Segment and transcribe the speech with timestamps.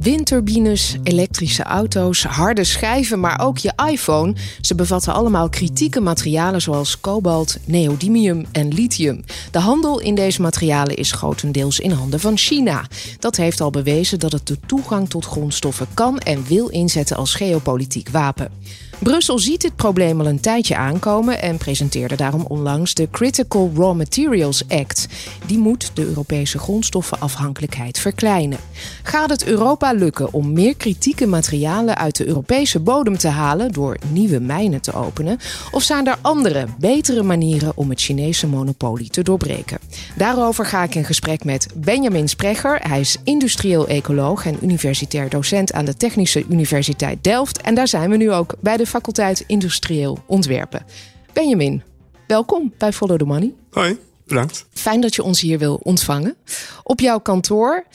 [0.00, 4.34] Windturbines, elektrische auto's, harde schijven, maar ook je iPhone.
[4.60, 9.24] Ze bevatten allemaal kritieke materialen zoals kobalt, neodymium en lithium.
[9.50, 12.86] De handel in deze materialen is grotendeels in handen van China.
[13.18, 17.34] Dat heeft al bewezen dat het de toegang tot grondstoffen kan en wil inzetten als
[17.34, 18.50] geopolitiek wapen.
[18.98, 23.96] Brussel ziet dit probleem al een tijdje aankomen en presenteerde daarom onlangs de Critical Raw
[23.96, 25.06] Materials Act.
[25.46, 28.58] Die moet de Europese grondstoffenafhankelijkheid verkleinen.
[29.02, 33.96] Gaat het Europa lukken om meer kritieke materialen uit de Europese bodem te halen door
[34.08, 35.38] nieuwe mijnen te openen?
[35.70, 39.78] Of zijn er andere, betere manieren om het Chinese monopolie te doorbreken?
[40.16, 42.80] Daarover ga ik in gesprek met Benjamin Sprecher.
[42.82, 47.60] Hij is industrieel ecoloog en universitair docent aan de Technische Universiteit Delft.
[47.60, 50.84] En daar zijn we nu ook bij de faculteit Industrieel Ontwerpen.
[51.32, 51.82] Benjamin,
[52.26, 53.54] welkom bij Follow the Money.
[53.70, 54.66] Hoi, bedankt.
[54.72, 56.36] Fijn dat je ons hier wil ontvangen.
[56.82, 57.86] Op jouw kantoor.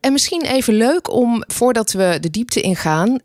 [0.00, 3.18] En misschien even leuk om, voordat we de diepte ingaan,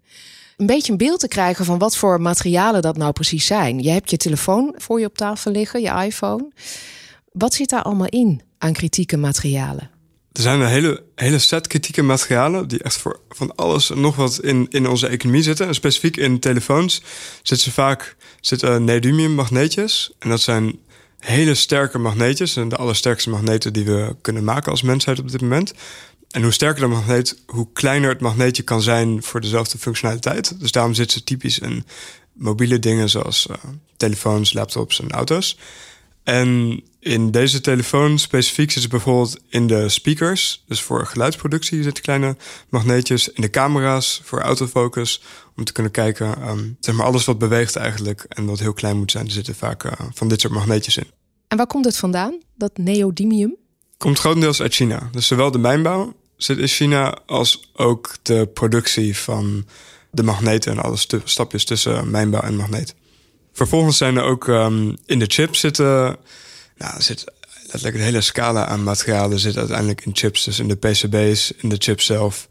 [0.57, 3.79] een beetje een beeld te krijgen van wat voor materialen dat nou precies zijn.
[3.79, 6.51] Je hebt je telefoon voor je op tafel liggen, je iPhone.
[7.31, 9.89] Wat zit daar allemaal in aan kritieke materialen?
[10.37, 14.15] Er zijn een hele, hele set kritieke materialen die echt voor van alles en nog
[14.15, 15.67] wat in, in onze economie zitten.
[15.67, 17.01] En specifiek in telefoons
[17.35, 20.11] zitten ze vaak zitten neodymium magneetjes.
[20.19, 20.79] En dat zijn
[21.19, 22.55] hele sterke magneetjes.
[22.55, 25.73] En de allersterkste magneten die we kunnen maken als mensheid op dit moment.
[26.31, 30.59] En hoe sterker de magneet, hoe kleiner het magneetje kan zijn voor dezelfde functionaliteit.
[30.59, 31.85] Dus daarom zitten ze typisch in
[32.33, 33.55] mobiele dingen zoals uh,
[33.95, 35.57] telefoons, laptops en auto's.
[36.27, 42.35] En in deze telefoon specifiek zitten bijvoorbeeld in de speakers, dus voor geluidsproductie zitten kleine
[42.69, 43.29] magneetjes.
[43.29, 45.21] In de camera's voor autofocus,
[45.55, 48.97] om te kunnen kijken, um, zeg maar alles wat beweegt eigenlijk en wat heel klein
[48.97, 51.07] moet zijn, er zitten vaak uh, van dit soort magneetjes in.
[51.47, 53.55] En waar komt het vandaan, dat neodymium?
[53.97, 55.09] Komt grotendeels uit China.
[55.11, 59.65] Dus zowel de mijnbouw zit in China als ook de productie van
[60.11, 62.95] de magneten en alle stapjes tussen mijnbouw en magneet.
[63.57, 66.17] Vervolgens zijn er ook um, in de chip zitten.
[66.77, 67.25] Nou, zit
[67.61, 70.43] letterlijk een hele scala aan materialen zit uiteindelijk in chips.
[70.43, 72.47] Dus in de PCB's, in de chip zelf.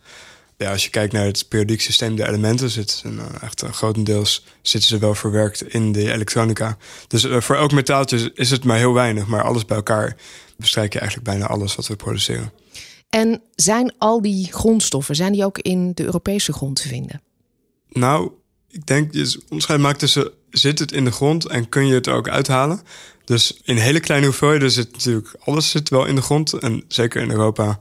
[0.56, 4.44] Ja, als je kijkt naar het periodiek systeem, de elementen zitten uh, echt uh, grotendeels
[4.62, 6.76] zitten ze wel verwerkt in de elektronica.
[7.08, 10.16] Dus uh, voor elk metaaltje is het maar heel weinig, maar alles bij elkaar
[10.56, 12.52] bestrijk je eigenlijk bijna alles wat we produceren.
[13.10, 17.22] En zijn al die grondstoffen, zijn die ook in de Europese grond te vinden?
[17.88, 18.30] Nou,
[18.68, 22.08] ik denk, je onderscheid maakt tussen zit het in de grond en kun je het
[22.08, 22.80] ook uithalen.
[23.24, 26.52] Dus in hele kleine hoeveelheden zit natuurlijk alles zit wel in de grond.
[26.52, 27.78] En zeker in Europa,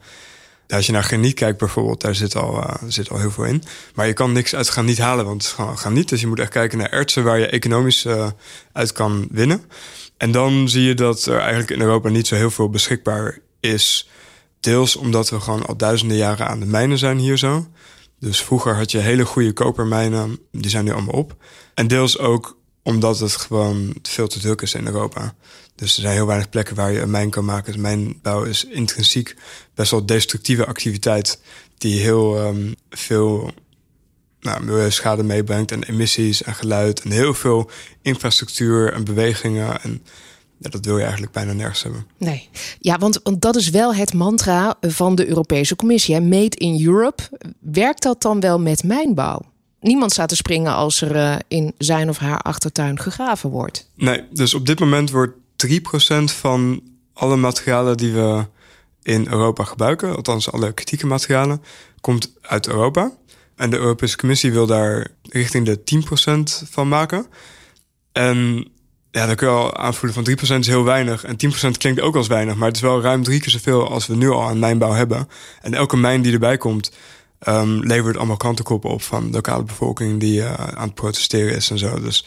[0.70, 3.64] als je naar graniet kijkt bijvoorbeeld, daar zit al, uh, zit al heel veel in.
[3.96, 6.10] Maar je kan niks uit graniet halen, want het is gewoon graniet.
[6.10, 8.30] Dus je moet echt kijken naar ertsen waar je economisch uh,
[8.72, 9.64] uit kan winnen.
[10.18, 14.10] En dan zie je dat er eigenlijk in Europa niet zo heel veel beschikbaar is.
[14.60, 17.68] Deels omdat we gewoon al duizenden jaren aan de mijnen zijn hier zo.
[18.26, 21.36] Dus vroeger had je hele goede kopermijnen, die zijn nu allemaal op.
[21.74, 25.36] En deels ook omdat het gewoon veel te druk is in Europa.
[25.76, 27.72] Dus er zijn heel weinig plekken waar je een mijn kan maken.
[27.72, 29.36] Dus mijnbouw is intrinsiek
[29.74, 31.40] best wel destructieve activiteit
[31.78, 33.52] die heel um, veel
[34.40, 37.70] nou, schade meebrengt en emissies en geluid en heel veel
[38.02, 40.04] infrastructuur en bewegingen en
[40.66, 42.08] ja, dat wil je eigenlijk bijna nergens hebben.
[42.18, 42.50] Nee,
[42.80, 46.16] ja, want, want dat is wel het mantra van de Europese Commissie.
[46.16, 46.22] Hè?
[46.22, 47.24] Made in Europe.
[47.60, 49.42] Werkt dat dan wel met mijnbouw?
[49.80, 53.90] Niemand staat te springen als er uh, in zijn of haar achtertuin gegraven wordt.
[53.96, 55.34] Nee, dus op dit moment wordt
[55.68, 55.78] 3%
[56.24, 56.82] van
[57.14, 58.46] alle materialen die we
[59.04, 61.62] in Europa gebruiken, althans alle kritieke materialen,
[62.02, 63.12] komt uit Europa.
[63.56, 65.80] En de Europese Commissie wil daar richting de
[66.64, 67.26] 10% van maken.
[68.12, 68.68] En
[69.16, 71.24] ja, dan kun je al aanvoelen van 3% is heel weinig.
[71.24, 72.56] En 10% klinkt ook als weinig.
[72.56, 75.28] Maar het is wel ruim drie keer zoveel als we nu al aan mijnbouw hebben.
[75.62, 76.92] En elke mijn die erbij komt,
[77.48, 81.70] um, levert allemaal krantenkoppen op van de lokale bevolking die uh, aan het protesteren is
[81.70, 82.00] en zo.
[82.00, 82.26] Dus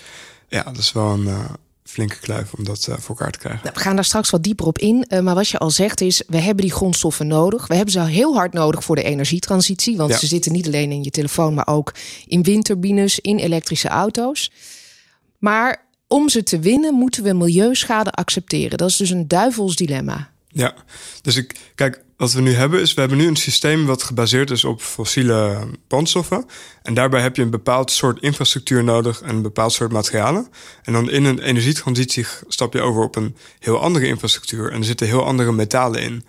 [0.49, 1.44] ja, dat is wel een uh,
[1.84, 3.60] flinke kluif om dat uh, voor elkaar te krijgen.
[3.62, 5.06] Nou, we gaan daar straks wat dieper op in.
[5.22, 7.66] maar wat je al zegt is, we hebben die grondstoffen nodig.
[7.66, 9.96] We hebben ze heel hard nodig voor de energietransitie.
[9.96, 10.19] Want ja.
[10.19, 11.94] ze zitten niet alleen in je telefoon, maar ook
[12.26, 14.52] in windturbines, in elektrische auto's.
[15.38, 18.78] Maar om ze te winnen moeten we milieuschade accepteren.
[18.78, 20.31] Dat is dus een duivels dilemma.
[20.49, 20.75] Ja,
[21.22, 24.50] dus ik kijk, wat we nu hebben is, we hebben nu een systeem wat gebaseerd
[24.50, 26.46] is op fossiele brandstoffen.
[26.82, 30.49] En daarbij heb je een bepaald soort infrastructuur nodig en een bepaald soort materialen.
[30.82, 34.72] En dan in een energietransitie stap je over op een heel andere infrastructuur.
[34.72, 36.25] En er zitten heel andere metalen in.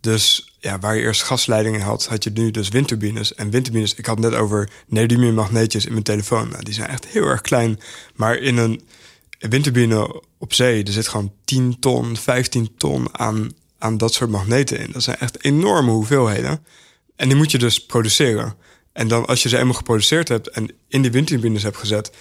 [0.00, 3.34] Dus ja, waar je eerst gasleidingen had, had je nu dus windturbines.
[3.34, 6.48] En windturbines, ik had net over neodymium magneetjes in mijn telefoon.
[6.48, 7.80] Nou, die zijn echt heel erg klein.
[8.14, 8.82] Maar in een
[9.48, 14.78] windturbine op zee, er zit gewoon 10 ton, 15 ton aan, aan dat soort magneten
[14.78, 14.90] in.
[14.92, 16.64] Dat zijn echt enorme hoeveelheden.
[17.16, 18.54] En die moet je dus produceren.
[18.92, 22.12] En dan als je ze eenmaal geproduceerd hebt en in die windturbines hebt gezet,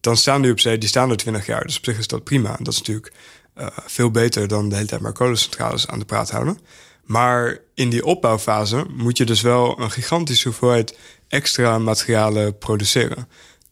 [0.00, 1.64] dan staan die op zee, die staan er 20 jaar.
[1.64, 2.58] Dus op zich is dat prima.
[2.58, 3.12] En dat is natuurlijk
[3.58, 6.58] uh, veel beter dan de hele tijd maar kolencentrales aan de praat houden.
[7.04, 10.98] Maar in die opbouwfase moet je dus wel een gigantische hoeveelheid
[11.28, 13.28] extra materialen produceren.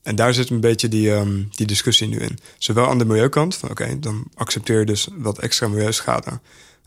[0.07, 2.39] En daar zit een beetje die, um, die discussie nu in.
[2.59, 6.41] Zowel aan de milieukant, van oké, dan accepteer je dus wat extra milieuschade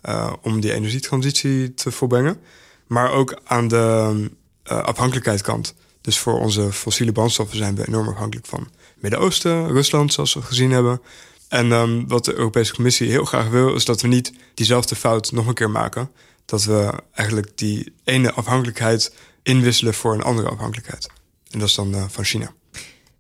[0.06, 2.40] uh, om die energietransitie te volbrengen.
[2.88, 4.30] Maar ook aan de
[4.72, 5.74] uh, afhankelijkheidskant.
[6.02, 10.72] Dus voor onze fossiele brandstoffen zijn we enorm afhankelijk van Midden-Oosten, Rusland, zoals we gezien
[10.72, 11.02] hebben.
[11.48, 15.32] En um, wat de Europese Commissie heel graag wil, is dat we niet diezelfde fout
[15.32, 16.12] nog een keer maken.
[16.46, 19.14] Dat we eigenlijk die ene afhankelijkheid
[19.44, 21.10] inwisselen voor een andere afhankelijkheid.
[21.50, 22.54] En dat is dan uh, van China.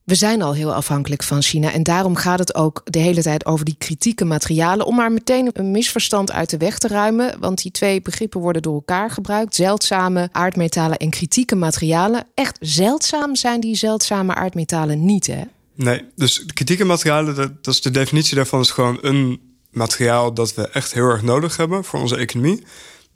[0.09, 3.45] We zijn al heel afhankelijk van China en daarom gaat het ook de hele tijd
[3.45, 4.85] over die kritieke materialen.
[4.85, 8.61] Om maar meteen een misverstand uit de weg te ruimen, want die twee begrippen worden
[8.61, 12.27] door elkaar gebruikt: zeldzame aardmetalen en kritieke materialen.
[12.33, 15.41] Echt zeldzaam zijn die zeldzame aardmetalen niet, hè?
[15.75, 19.41] Nee, dus kritieke materialen, dat, dat is de definitie daarvan, is gewoon een
[19.71, 22.63] materiaal dat we echt heel erg nodig hebben voor onze economie.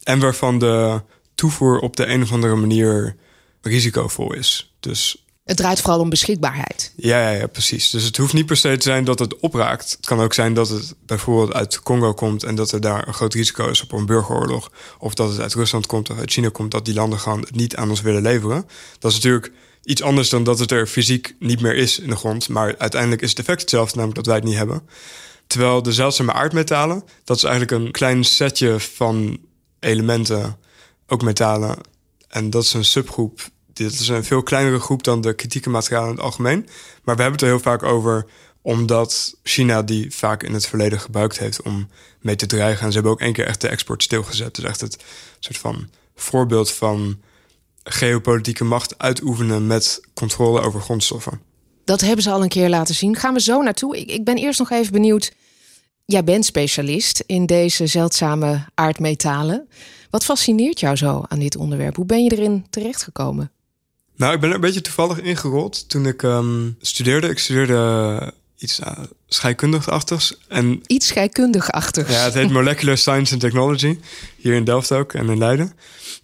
[0.03, 1.01] En waarvan de
[1.35, 3.15] toevoer op de een of andere manier
[3.61, 4.73] risicovol is.
[4.79, 6.93] Dus het draait vooral om beschikbaarheid.
[6.95, 7.89] Ja, ja, ja, precies.
[7.89, 9.91] Dus het hoeft niet per se te zijn dat het opraakt.
[9.91, 13.13] Het kan ook zijn dat het bijvoorbeeld uit Congo komt en dat er daar een
[13.13, 14.71] groot risico is op een burgeroorlog.
[14.99, 17.55] Of dat het uit Rusland komt of uit China komt, dat die landen gewoon het
[17.55, 18.67] niet aan ons willen leveren.
[18.99, 19.51] Dat is natuurlijk
[19.83, 22.49] iets anders dan dat het er fysiek niet meer is in de grond.
[22.49, 24.81] Maar uiteindelijk is het effect hetzelfde, namelijk dat wij het niet hebben.
[25.47, 29.37] Terwijl de zeldzame aardmetalen, dat is eigenlijk een klein setje van
[29.79, 30.57] elementen,
[31.07, 31.77] ook metalen.
[32.27, 36.09] En dat is een subgroep dit is een veel kleinere groep dan de kritieke materialen
[36.09, 36.67] in het algemeen.
[37.03, 38.25] Maar we hebben het er heel vaak over
[38.61, 41.89] omdat China die vaak in het verleden gebruikt heeft om
[42.21, 42.81] mee te dreigen.
[42.81, 44.55] En ze hebben ook één keer echt de export stilgezet.
[44.55, 45.03] Dus echt het
[45.39, 47.21] soort van voorbeeld van
[47.83, 51.41] geopolitieke macht uitoefenen met controle over grondstoffen.
[51.85, 53.15] Dat hebben ze al een keer laten zien.
[53.15, 53.97] Gaan we zo naartoe.
[53.97, 55.33] Ik, ik ben eerst nog even benieuwd.
[56.05, 59.67] Jij bent specialist in deze zeldzame aardmetalen.
[60.09, 61.95] Wat fascineert jou zo aan dit onderwerp?
[61.95, 63.51] Hoe ben je erin terechtgekomen?
[64.15, 67.29] Nou, ik ben er een beetje toevallig ingerold toen ik um, studeerde.
[67.29, 68.87] Ik studeerde iets uh,
[69.27, 70.37] scheikundig-achtigs.
[70.47, 72.11] En, iets scheikundig-achtigs?
[72.11, 73.99] Ja, het heet Molecular Science and Technology.
[74.37, 75.73] Hier in Delft ook en in Leiden.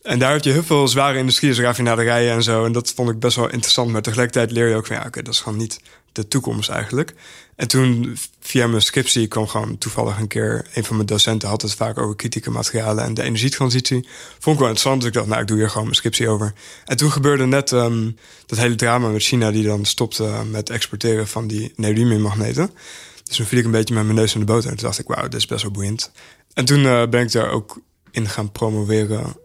[0.01, 2.65] En daar heb je heel veel zware industrie, dus raffinaderijen en zo.
[2.65, 3.91] En dat vond ik best wel interessant.
[3.91, 5.79] Maar tegelijkertijd leer je ook van, ja, oké, dat is gewoon niet
[6.11, 7.13] de toekomst eigenlijk.
[7.55, 10.67] En toen via mijn scriptie kwam gewoon toevallig een keer...
[10.73, 13.03] een van mijn docenten had het vaak over kritieke materialen...
[13.03, 14.07] en de energietransitie.
[14.39, 16.53] Vond ik wel interessant, dus ik dacht, nou, ik doe hier gewoon mijn scriptie over.
[16.85, 19.51] En toen gebeurde net um, dat hele drama met China...
[19.51, 22.71] die dan stopte met exporteren van die neodymium-magneten.
[23.23, 24.69] Dus toen viel ik een beetje met mijn neus in de boter.
[24.69, 26.11] En toen dacht ik, wauw, dit is best wel boeiend.
[26.53, 29.35] En toen uh, ben ik daar ook in gaan promoveren...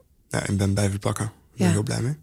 [0.43, 1.25] En ben blijven plakken.
[1.25, 2.17] Daar ben ik heel blij mee.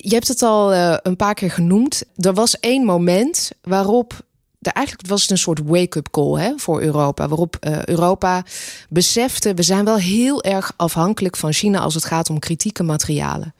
[0.00, 2.02] Je hebt het al uh, een paar keer genoemd.
[2.16, 4.24] Er was één moment waarop
[4.58, 7.28] de, eigenlijk was het een soort wake-up call hè, voor Europa.
[7.28, 8.44] Waarop uh, Europa
[8.88, 13.54] besefte, we zijn wel heel erg afhankelijk van China als het gaat om kritieke materialen.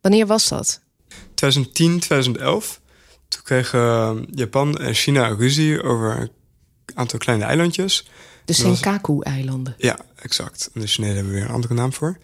[0.00, 0.80] Wanneer was dat?
[1.34, 2.80] 2010, 2011.
[3.28, 6.30] Toen kregen Japan en China ruzie over een
[6.94, 8.08] aantal kleine eilandjes.
[8.44, 9.74] De Senkaku-eilanden.
[9.78, 10.70] Ja, exact.
[10.74, 12.18] De Chinezen hebben weer een andere naam voor.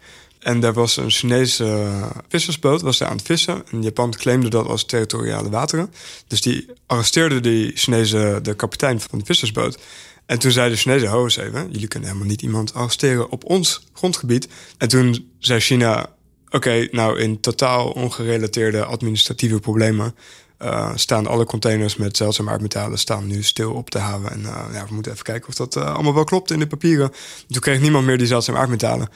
[0.45, 1.87] En daar was een Chinese
[2.27, 3.63] vissersboot, was daar aan het vissen.
[3.71, 5.93] En Japan claimde dat als territoriale wateren.
[6.27, 9.79] Dus die arresteerde die Chinese, de kapitein van de vissersboot.
[10.25, 13.45] En toen zeiden de Chinezen, ho eens even, jullie kunnen helemaal niet iemand arresteren op
[13.45, 14.47] ons grondgebied.
[14.77, 16.09] En toen zei China,
[16.49, 20.15] oké, nou in totaal ongerelateerde administratieve problemen...
[20.61, 24.31] Uh, staan alle containers met zeldzame aardmetalen staan nu stil op de haven.
[24.31, 27.11] En uh, ja, we moeten even kijken of dat allemaal wel klopt in de papieren.
[27.47, 29.09] Toen kreeg niemand meer die zeldzame aardmetalen.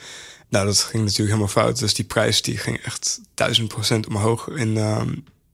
[0.50, 1.78] Nou, dat ging natuurlijk helemaal fout.
[1.78, 5.02] Dus die prijs die ging echt duizend procent omhoog in, uh,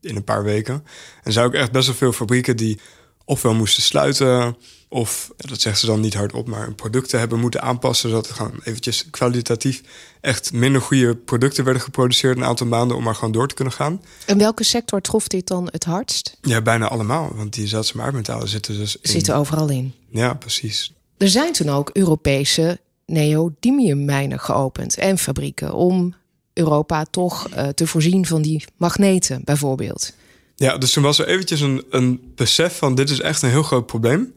[0.01, 0.85] in een paar weken.
[1.23, 2.79] En zijn ook echt best wel veel fabrieken die
[3.25, 4.57] ofwel moesten sluiten...
[4.89, 8.09] of, dat zeggen ze dan niet hardop, maar hun producten hebben moeten aanpassen...
[8.09, 9.83] zodat er gewoon eventjes kwalitatief
[10.21, 12.37] echt minder goede producten werden geproduceerd...
[12.37, 14.03] een aantal maanden om maar gewoon door te kunnen gaan.
[14.27, 16.39] En welke sector trof dit dan het hardst?
[16.41, 17.33] Ja, bijna allemaal.
[17.35, 19.11] Want die zeldzame aardmetalen zitten dus in...
[19.11, 19.95] Zitten overal in.
[20.11, 20.93] Ja, precies.
[21.17, 26.15] Er zijn toen ook Europese neodymiummijnen geopend en fabrieken om
[26.53, 30.13] Europa toch uh, te voorzien van die magneten, bijvoorbeeld.
[30.57, 33.63] Ja, dus toen was er eventjes een, een besef van dit is echt een heel
[33.63, 34.35] groot probleem.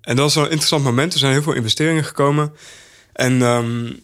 [0.00, 1.12] En dat was een interessant moment.
[1.12, 2.52] Er zijn heel veel investeringen gekomen.
[3.12, 4.00] En um,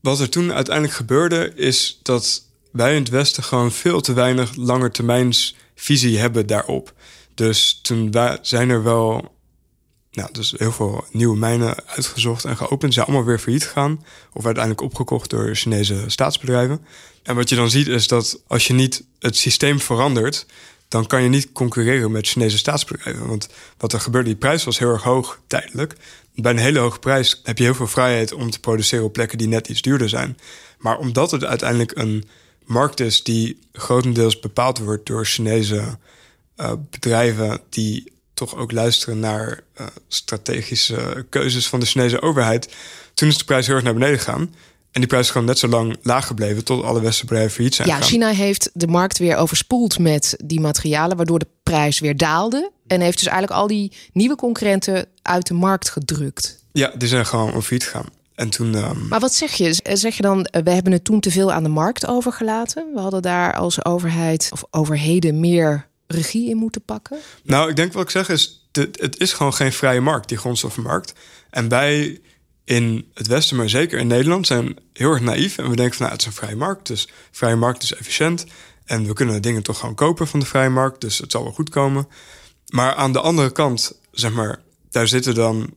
[0.00, 4.56] wat er toen uiteindelijk gebeurde, is dat wij in het Westen gewoon veel te weinig
[4.56, 6.94] langetermijns visie hebben daarop.
[7.34, 9.34] Dus toen zijn er wel
[10.12, 12.94] nou, dus heel veel nieuwe mijnen uitgezocht en geopend.
[12.94, 14.04] Zijn allemaal weer failliet gegaan.
[14.32, 16.80] Of uiteindelijk opgekocht door Chinese staatsbedrijven.
[17.22, 20.46] En wat je dan ziet is dat als je niet het systeem verandert,
[20.88, 23.26] dan kan je niet concurreren met Chinese staatsbedrijven.
[23.26, 23.48] Want
[23.78, 25.96] wat er gebeurde, die prijs was heel erg hoog tijdelijk.
[26.34, 29.38] Bij een hele hoge prijs heb je heel veel vrijheid om te produceren op plekken
[29.38, 30.38] die net iets duurder zijn.
[30.78, 32.28] Maar omdat het uiteindelijk een
[32.64, 35.98] markt is die grotendeels bepaald wordt door Chinese
[36.56, 38.12] uh, bedrijven die
[38.46, 42.74] toch ook luisteren naar uh, strategische keuzes van de Chinese overheid.
[43.14, 44.54] Toen is de prijs heel erg naar beneden gegaan.
[44.90, 47.74] En die prijs is gewoon net zo lang laag gebleven tot alle westerse bedrijven failliet
[47.74, 47.88] zijn.
[47.88, 52.70] Ja, China heeft de markt weer overspoeld met die materialen, waardoor de prijs weer daalde.
[52.86, 56.64] En heeft dus eigenlijk al die nieuwe concurrenten uit de markt gedrukt.
[56.72, 58.06] Ja, die zijn gewoon failliet gegaan.
[58.34, 59.08] En toen, um...
[59.08, 59.80] Maar wat zeg je?
[59.92, 62.86] Zeg je dan, we hebben het toen te veel aan de markt overgelaten?
[62.94, 67.18] We hadden daar als overheid of overheden meer regie in moeten pakken?
[67.42, 71.14] Nou, ik denk wat ik zeg is, het is gewoon geen vrije markt, die grondstoffenmarkt.
[71.50, 72.20] En wij
[72.64, 75.58] in het Westen, maar zeker in Nederland, zijn heel erg naïef.
[75.58, 78.46] En we denken van, nou, het is een vrije markt, dus vrije markt is efficiënt.
[78.84, 81.52] En we kunnen dingen toch gewoon kopen van de vrije markt, dus het zal wel
[81.52, 82.08] goed komen.
[82.68, 85.74] Maar aan de andere kant, zeg maar, daar zitten dan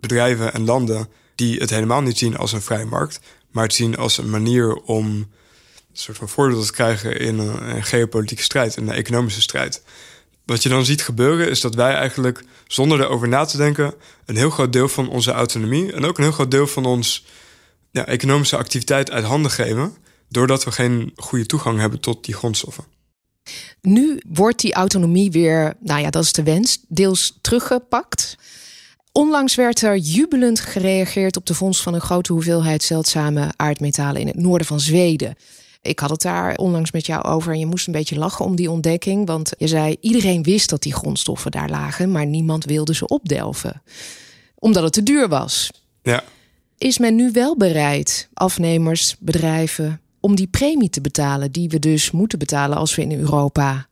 [0.00, 3.96] bedrijven en landen die het helemaal niet zien als een vrije markt, maar het zien
[3.96, 5.28] als een manier om
[6.00, 9.82] soort van voordeel te krijgen in een, geopolitieke strijd, in een economische strijd.
[10.44, 14.36] Wat je dan ziet gebeuren is dat wij eigenlijk zonder erover na te denken een
[14.36, 17.24] heel groot deel van onze autonomie en ook een heel groot deel van ons
[17.90, 19.96] ja, economische activiteit uit handen geven,
[20.28, 22.84] doordat we geen goede toegang hebben tot die grondstoffen.
[23.80, 28.36] Nu wordt die autonomie weer, nou ja, dat is de wens, deels teruggepakt.
[29.12, 34.26] Onlangs werd er jubelend gereageerd op de vondst van een grote hoeveelheid zeldzame aardmetalen in
[34.26, 35.36] het noorden van Zweden.
[35.82, 38.56] Ik had het daar onlangs met jou over en je moest een beetje lachen om
[38.56, 39.26] die ontdekking.
[39.26, 43.82] Want je zei, iedereen wist dat die grondstoffen daar lagen, maar niemand wilde ze opdelven.
[44.54, 45.70] Omdat het te duur was.
[46.02, 46.24] Ja.
[46.78, 52.10] Is men nu wel bereid, afnemers, bedrijven, om die premie te betalen die we dus
[52.10, 53.88] moeten betalen als we in Europa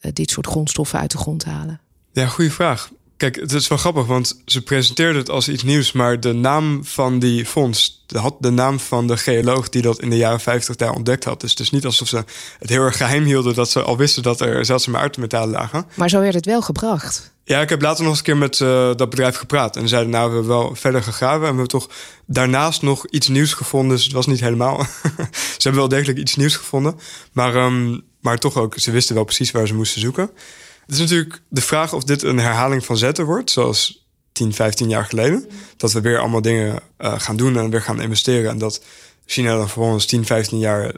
[0.00, 1.80] uh, dit soort grondstoffen uit de grond halen?
[2.12, 2.90] Ja, goede vraag.
[3.22, 6.84] Kijk, het is wel grappig, want ze presenteerden het als iets nieuws, maar de naam
[6.84, 10.76] van die fonds had de naam van de geoloog die dat in de jaren 50
[10.76, 11.40] daar ontdekt had.
[11.40, 12.24] Dus het is niet alsof ze
[12.58, 15.86] het heel erg geheim hielden dat ze al wisten dat er zeldzame aardmetalen lagen.
[15.94, 17.32] Maar zo werd het wel gebracht.
[17.44, 19.76] Ja, ik heb later nog eens een keer met uh, dat bedrijf gepraat.
[19.76, 21.34] En zeiden, nou, we hebben wel verder gegraven.
[21.34, 21.88] En we hebben toch
[22.26, 23.96] daarnaast nog iets nieuws gevonden.
[23.96, 24.86] Dus het was niet helemaal.
[25.58, 26.98] ze hebben wel degelijk iets nieuws gevonden.
[27.32, 30.30] Maar, um, maar toch ook, ze wisten wel precies waar ze moesten zoeken.
[30.92, 34.88] Het is natuurlijk de vraag of dit een herhaling van zetten wordt, zoals 10, 15
[34.88, 35.48] jaar geleden.
[35.76, 38.50] Dat we weer allemaal dingen uh, gaan doen en weer gaan investeren.
[38.50, 38.84] En dat
[39.26, 40.92] China dan vervolgens 10, 15 jaar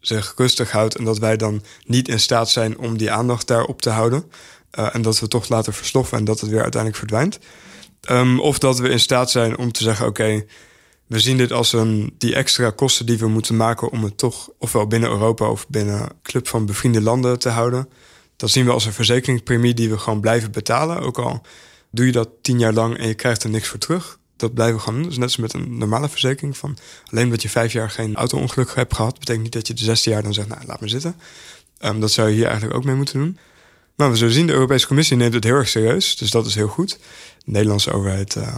[0.00, 0.96] zich rustig houdt.
[0.96, 4.24] En dat wij dan niet in staat zijn om die aandacht daarop te houden.
[4.78, 7.38] Uh, en dat we toch laten verstoffen en dat het weer uiteindelijk verdwijnt.
[8.10, 10.44] Um, of dat we in staat zijn om te zeggen: oké,
[11.06, 14.50] we zien dit als een, die extra kosten die we moeten maken om het toch
[14.58, 17.88] ofwel binnen Europa of binnen club van bevriende landen te houden.
[18.36, 21.00] Dat zien we als een verzekeringspremie die we gewoon blijven betalen.
[21.00, 21.42] Ook al
[21.90, 24.18] doe je dat tien jaar lang en je krijgt er niks voor terug.
[24.36, 25.08] Dat blijven we gewoon doen.
[25.08, 26.56] Dus net zoals met een normale verzekering.
[26.56, 26.76] Van
[27.10, 30.10] alleen dat je vijf jaar geen auto-ongeluk hebt gehad, betekent niet dat je de zesde
[30.10, 31.16] jaar dan zegt, nou laat me zitten.
[31.80, 33.38] Um, dat zou je hier eigenlijk ook mee moeten doen.
[33.94, 36.16] Maar we zullen zien, de Europese Commissie neemt het heel erg serieus.
[36.16, 36.90] Dus dat is heel goed.
[37.44, 38.54] De Nederlandse overheid uh,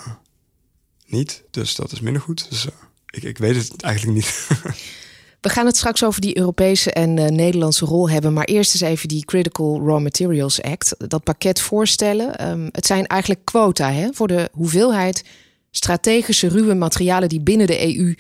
[1.07, 1.43] niet.
[1.51, 2.51] Dus dat is minder goed.
[2.51, 2.73] Dus uh,
[3.11, 4.49] ik, ik weet het eigenlijk niet.
[5.47, 8.33] We gaan het straks over die Europese en uh, Nederlandse rol hebben.
[8.33, 10.95] Maar eerst eens even die Critical Raw Materials Act.
[10.99, 12.49] Dat pakket voorstellen.
[12.49, 15.25] Um, het zijn eigenlijk quota hè, voor de hoeveelheid
[15.71, 18.15] strategische ruwe materialen die binnen de EU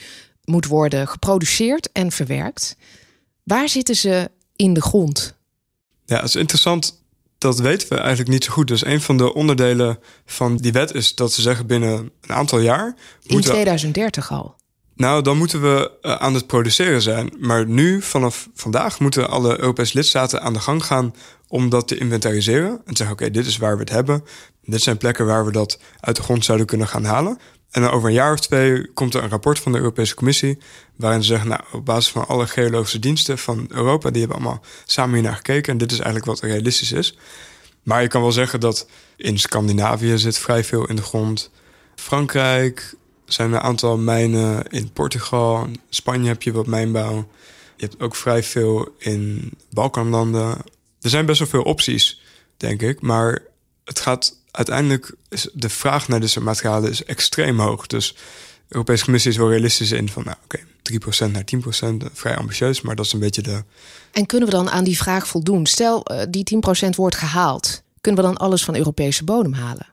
[0.44, 2.76] moet worden geproduceerd en verwerkt.
[3.42, 5.34] Waar zitten ze in de grond?
[6.04, 7.02] Ja, dat is interessant.
[7.38, 8.68] Dat weten we eigenlijk niet zo goed.
[8.68, 12.58] Dus een van de onderdelen van die wet is dat ze zeggen binnen een aantal
[12.58, 12.96] jaar.
[13.22, 14.56] In 2030 al.
[14.96, 17.32] Nou, dan moeten we uh, aan het produceren zijn.
[17.38, 21.14] Maar nu, vanaf vandaag, moeten alle Europese lidstaten aan de gang gaan
[21.48, 22.80] om dat te inventariseren.
[22.84, 24.24] En zeggen: oké, dit is waar we het hebben.
[24.64, 27.38] Dit zijn plekken waar we dat uit de grond zouden kunnen gaan halen.
[27.70, 30.58] En dan over een jaar of twee komt er een rapport van de Europese Commissie.
[30.96, 34.10] waarin ze zeggen: Nou, op basis van alle geologische diensten van Europa.
[34.10, 35.72] die hebben allemaal samen hier naar gekeken.
[35.72, 37.18] En dit is eigenlijk wat realistisch is.
[37.82, 41.50] Maar je kan wel zeggen dat in Scandinavië zit vrij veel in de grond.
[41.94, 42.94] Frankrijk,
[43.26, 45.64] zijn een aantal mijnen in Portugal.
[45.64, 47.28] In Spanje heb je wat mijnbouw.
[47.76, 50.58] Je hebt ook vrij veel in Balkanlanden.
[51.00, 52.20] Er zijn best wel veel opties,
[52.56, 53.00] denk ik.
[53.00, 53.42] Maar
[53.84, 55.14] het gaat uiteindelijk...
[55.52, 57.86] De vraag naar soort materialen is extreem hoog.
[57.86, 58.18] Dus de
[58.68, 60.24] Europese Commissie is wel realistisch in van...
[60.24, 61.44] nou oké, okay, 3% naar
[62.08, 62.80] 10%, vrij ambitieus.
[62.80, 63.64] Maar dat is een beetje de...
[64.12, 65.66] En kunnen we dan aan die vraag voldoen?
[65.66, 67.82] Stel, uh, die 10% wordt gehaald.
[68.00, 69.86] Kunnen we dan alles van Europese bodem halen?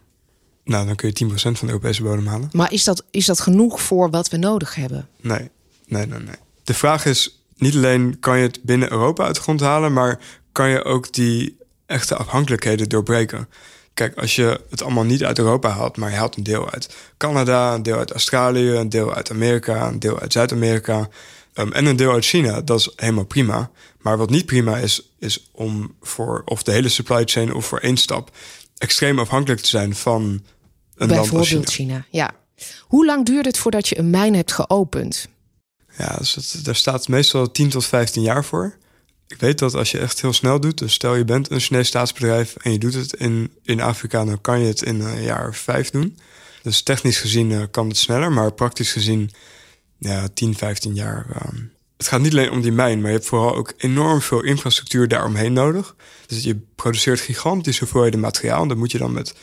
[0.64, 2.50] Nou, dan kun je 10% van de Europese bodem halen.
[2.52, 5.08] Maar is dat, is dat genoeg voor wat we nodig hebben?
[5.22, 5.50] Nee,
[5.88, 6.36] nee, nee, nee.
[6.64, 10.20] De vraag is niet alleen kan je het binnen Europa uit de grond halen, maar
[10.52, 13.50] kan je ook die echte afhankelijkheden doorbreken.
[13.94, 16.96] Kijk, als je het allemaal niet uit Europa haalt, maar je haalt een deel uit
[17.18, 21.10] Canada, een deel uit Australië, een deel uit Amerika, een deel uit Zuid-Amerika
[21.54, 23.72] um, en een deel uit China, dat is helemaal prima.
[24.02, 27.80] Maar wat niet prima is, is om voor of de hele supply chain of voor
[27.80, 28.32] één stap
[28.78, 30.44] extreem afhankelijk te zijn van
[30.96, 32.06] een Bijvoorbeeld China.
[32.06, 32.06] China.
[32.10, 32.32] Ja.
[32.82, 35.28] Hoe lang duurt het voordat je een mijn hebt geopend?
[35.98, 38.78] Ja, dus het, daar staat meestal 10 tot 15 jaar voor.
[39.28, 41.88] Ik weet dat als je echt heel snel doet, dus stel je bent een Chinees
[41.88, 45.48] staatsbedrijf en je doet het in, in Afrika, dan kan je het in een jaar
[45.48, 46.18] of vijf doen.
[46.62, 49.32] Dus technisch gezien eh, kan het sneller, maar praktisch gezien
[49.98, 51.26] ja, 10, 15 jaar.
[51.34, 51.56] ehm.
[51.98, 55.08] het gaat niet alleen om die mijn, maar je hebt vooral ook enorm veel infrastructuur
[55.08, 55.96] daaromheen nodig.
[56.28, 58.68] Dus je produceert gigantische hoeveelheden materiaal.
[58.68, 59.36] Dat moet je dan met,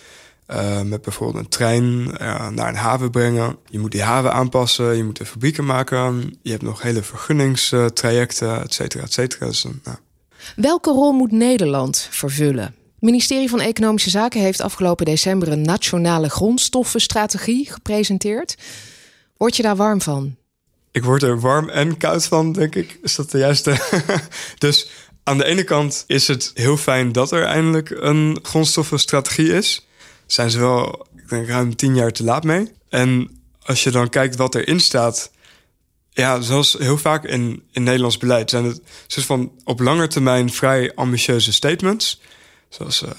[0.50, 3.56] eh, met bijvoorbeeld een trein eh, naar een haven brengen.
[3.66, 6.38] Je moet die haven aanpassen, je moet de fabrieken maken.
[6.42, 9.46] Je hebt nog hele vergunningstrajecten, et cetera, et cetera.
[9.46, 9.96] Dus, eh, nou,
[10.56, 12.64] Welke rol moet Nederland vervullen?
[12.64, 18.56] Het ministerie van Economische Zaken heeft afgelopen december een nationale grondstoffenstrategie gepresenteerd.
[19.36, 20.36] Word je daar warm van?
[20.90, 22.98] Ik word er warm en koud van, denk ik.
[23.02, 23.76] Is dat de juiste?
[24.58, 24.90] dus
[25.24, 29.88] aan de ene kant is het heel fijn dat er eindelijk een grondstoffenstrategie is.
[30.32, 32.72] Zijn ze wel, ik denk, ruim tien jaar te laat mee.
[32.88, 35.30] En als je dan kijkt wat erin staat.
[36.10, 40.50] Ja, zoals heel vaak in, in Nederlands beleid zijn het soort van op lange termijn
[40.50, 42.20] vrij ambitieuze statements.
[42.68, 43.10] Zoals eh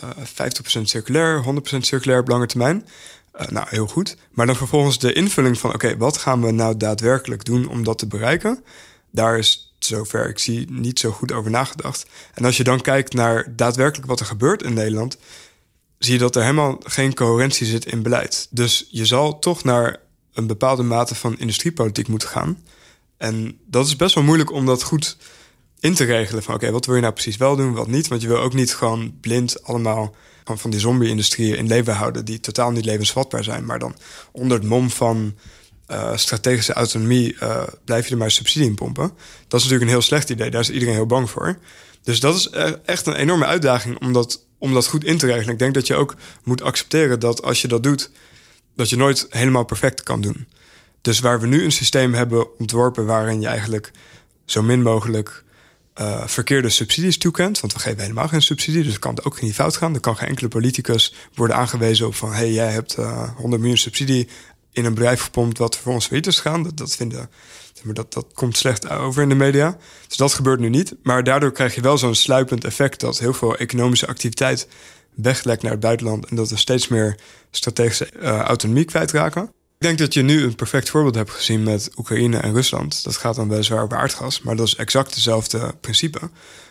[0.79, 2.87] 50% circulair, 100% circulair op lange termijn.
[3.31, 4.17] Eh, nou, heel goed.
[4.31, 5.73] Maar dan vervolgens de invulling van...
[5.73, 8.63] oké, wat gaan we nou daadwerkelijk doen om dat te bereiken?
[9.09, 12.05] Daar is zover ik zie niet zo goed over nagedacht.
[12.33, 15.17] En als je dan kijkt naar daadwerkelijk wat er gebeurt in Nederland...
[16.03, 18.47] zie je dat er helemaal geen coherentie zit in beleid.
[18.49, 19.99] Dus je zal toch naar
[20.33, 22.63] een bepaalde mate van industriepolitiek moeten gaan.
[23.17, 25.17] En dat is best wel moeilijk om dat goed
[25.79, 26.43] in te regelen.
[26.43, 28.07] Van oké, wat wil je nou precies wel doen, wat niet?
[28.07, 32.25] Want je wil ook niet gewoon blind allemaal van, die zombie-industrieën in leven houden...
[32.25, 33.65] die totaal niet levensvatbaar zijn.
[33.65, 33.95] Maar dan
[34.31, 35.35] onder het mom van
[35.85, 39.07] eh, strategische autonomie eh, blijf je er maar subsidie in pompen.
[39.47, 40.51] Dat is natuurlijk een heel slecht idee.
[40.51, 41.57] Daar is iedereen heel bang voor.
[42.03, 45.25] Dus dat is e- echt een enorme uitdaging om dat, om dat goed in te
[45.25, 45.53] regelen.
[45.53, 48.11] Ik denk dat je ook moet accepteren dat als je dat doet...
[48.75, 50.47] dat je nooit helemaal perfect kan doen.
[51.01, 53.05] Dus waar we nu een systeem hebben ontworpen...
[53.05, 53.91] waarin je eigenlijk
[54.45, 55.43] zo min mogelijk
[55.93, 57.59] eh, verkeerde subsidies toekent.
[57.59, 59.93] Want we geven helemaal geen subsidie, dus het kan ook niet fout gaan.
[59.93, 62.33] Er kan geen enkele politicus worden aangewezen op van...
[62.33, 64.27] hey, jij hebt eh 100 miljoen subsidie
[64.71, 65.57] in een bedrijf gepompt...
[65.57, 66.63] wat voor ons failliet is gaan.
[66.63, 67.29] Dat, dat, vinden,
[67.83, 69.77] maar, dat, dat komt slecht over in de media.
[70.07, 70.95] Dus dat gebeurt nu niet.
[71.03, 72.99] Maar daardoor krijg je wel zo'n sluipend effect...
[72.99, 74.67] dat heel veel economische activiteit
[75.15, 76.25] weglekt naar het buitenland...
[76.25, 77.15] en dat we steeds meer
[77.51, 79.43] strategische eh, autonomie kwijtraken.
[79.43, 83.03] Ik denk dat je nu een perfect voorbeeld hebt gezien met Oekraïne en Rusland.
[83.03, 86.19] Dat gaat dan weliswaar over aardgas, maar dat is exact hetzelfde principe.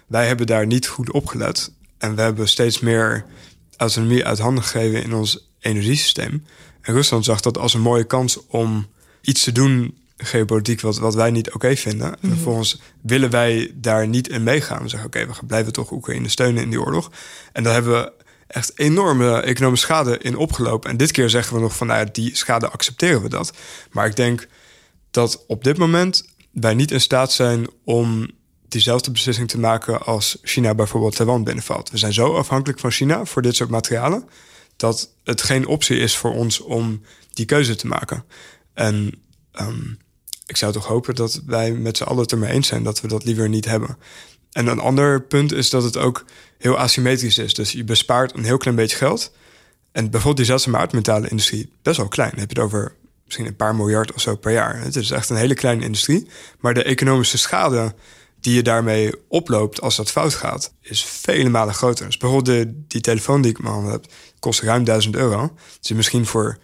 [0.06, 1.72] Wij hebben daar niet goed op gelet.
[1.98, 3.24] En we hebben steeds meer
[3.76, 6.44] autonomie uit handen gegeven in ons energiesysteem.
[6.80, 8.86] En Rusland zag dat als een mooie kans om
[9.20, 12.20] iets te doen, geopolitiek, wat, wat wij niet oké vinden.
[12.20, 14.82] En vervolgens willen wij daar niet in meegaan.
[14.82, 17.10] We zeggen, oké, we gaan blijven toch Oekraïne steunen in die oorlog.
[17.52, 18.12] En daar hebben we
[18.46, 20.90] echt enorme economische schade in opgelopen.
[20.90, 23.52] En dit keer zeggen we nog van, nou die schade accepteren we dat.
[23.90, 24.48] Maar ik denk
[25.10, 28.30] dat op dit moment wij niet in staat zijn om
[28.68, 31.90] diezelfde beslissing te maken als China bijvoorbeeld Taiwan binnenvalt.
[31.90, 34.28] We zijn zo afhankelijk van China voor dit soort materialen
[34.76, 37.02] dat het geen optie is voor ons om
[37.32, 38.24] die keuze te maken.
[38.74, 39.94] En ehm,
[40.50, 43.08] ik zou toch hopen dat wij met z'n allen het ermee eens zijn dat we
[43.08, 43.96] dat liever niet hebben.
[44.52, 46.24] En een ander punt is dat het ook
[46.58, 47.54] heel asymmetrisch is.
[47.54, 49.32] Dus je bespaart een heel klein beetje geld.
[49.92, 52.30] En bijvoorbeeld die zeldzame aardmetalen industrie, best wel klein.
[52.30, 54.80] Dan heb je het over misschien een paar miljard of zo per jaar.
[54.80, 56.28] Het is echt een hele kleine industrie.
[56.60, 57.94] Maar de economische schade
[58.40, 62.06] die je daarmee oploopt als dat fout gaat, is vele malen groter.
[62.06, 64.04] Dus bijvoorbeeld de, die telefoon die ik mijn handen heb,
[64.38, 65.56] kost ruim 1000 euro.
[65.80, 66.58] Zit misschien voor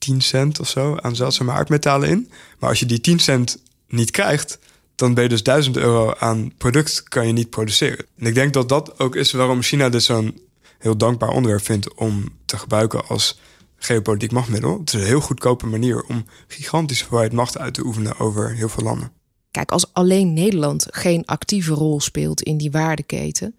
[0.00, 2.30] 10 cent of zo aan zeldzame aardmetalen in.
[2.58, 4.58] Maar als je die 10 cent niet krijgt,
[4.94, 8.06] dan ben je dus 1000 euro aan product kan je niet produceren.
[8.18, 10.40] En ik denk dat dat ook is waarom China dit zo'n
[10.78, 13.38] heel dankbaar onderwerp vindt om te gebruiken als
[13.76, 14.78] geopolitiek machtmiddel.
[14.78, 18.68] Het is een heel goedkope manier om gigantische hoeveelheid macht uit te oefenen over heel
[18.68, 19.12] veel landen.
[19.50, 23.56] Kijk, als alleen Nederland geen actieve rol speelt in die waardeketen,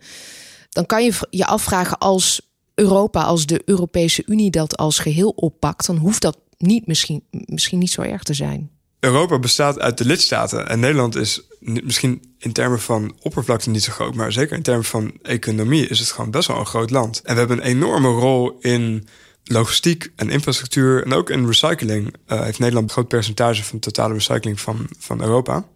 [0.69, 5.85] dan kan je je afvragen als Europa, als de Europese Unie dat als geheel oppakt,
[5.85, 8.69] dan hoeft dat niet misschien, misschien niet zo erg te zijn.
[8.99, 13.91] Europa bestaat uit de lidstaten en Nederland is misschien in termen van oppervlakte niet zo
[13.91, 17.21] groot, maar zeker in termen van economie is het gewoon best wel een groot land.
[17.21, 19.07] En we hebben een enorme rol in
[19.43, 23.83] logistiek en infrastructuur en ook in recycling uh, heeft Nederland een groot percentage van de
[23.83, 25.67] totale recycling van, van Europa.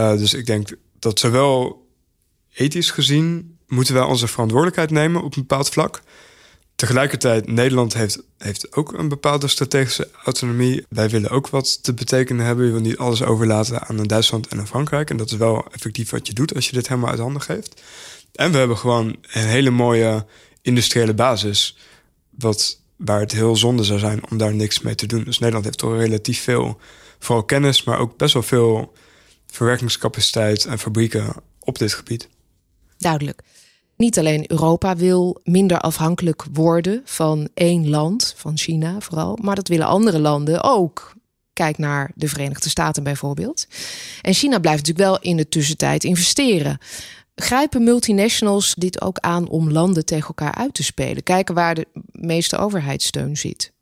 [0.00, 1.86] Uh, dus ik denk dat zowel
[2.52, 6.02] ethisch gezien moeten wij onze verantwoordelijkheid nemen op een bepaald vlak.
[6.76, 10.84] Tegelijkertijd, Nederland heeft, heeft ook een bepaalde strategische autonomie.
[10.88, 12.66] Wij willen ook wat te betekenen hebben.
[12.66, 15.10] Je wil niet alles overlaten aan een Duitsland en een Frankrijk.
[15.10, 17.82] En dat is wel effectief wat je doet als je dit helemaal uit handen geeft.
[18.32, 20.26] En we hebben gewoon een hele mooie
[20.62, 21.76] industriële basis.
[22.30, 25.24] Wat, waar het heel zonde zou zijn om daar niks mee te doen.
[25.24, 26.80] Dus Nederland heeft toch relatief veel,
[27.18, 28.92] vooral kennis, maar ook best wel veel
[29.46, 32.28] verwerkingscapaciteit en fabrieken op dit gebied.
[32.98, 33.42] Duidelijk.
[33.96, 39.68] Niet alleen Europa wil minder afhankelijk worden van één land, van China vooral, maar dat
[39.68, 41.14] willen andere landen ook.
[41.52, 43.66] Kijk naar de Verenigde Staten bijvoorbeeld.
[44.22, 46.78] En China blijft natuurlijk wel in de tussentijd investeren.
[47.34, 51.22] Grijpen multinationals dit ook aan om landen tegen elkaar uit te spelen?
[51.22, 53.72] Kijken waar de meeste overheidssteun zit?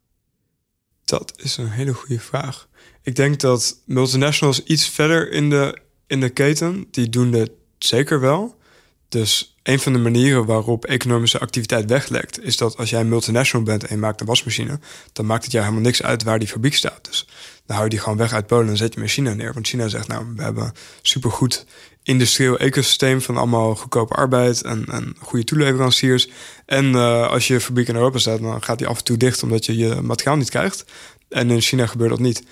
[1.05, 2.67] Dat is een hele goede vraag.
[3.01, 8.19] Ik denk dat multinationals iets verder in de, in de keten, die doen het zeker
[8.19, 8.55] wel.
[9.09, 13.65] Dus een van de manieren waarop economische activiteit weglekt, is dat als jij een multinational
[13.65, 14.79] bent en je maakt een wasmachine,
[15.13, 17.05] dan maakt het jou helemaal niks uit waar die fabriek staat.
[17.05, 17.27] Dus
[17.65, 19.53] dan hou je die gewoon weg uit Polen en zet je met China neer.
[19.53, 21.65] Want China zegt, nou, we hebben supergoed
[22.03, 26.29] industrieel ecosysteem van allemaal goedkope arbeid en, goede toeleveranciers.
[26.65, 29.43] En uh, als je fabriek in Europa staat, dan gaat die af en toe dicht
[29.43, 30.85] omdat je je materiaal niet krijgt.
[31.29, 32.43] En in China gebeurt dat niet.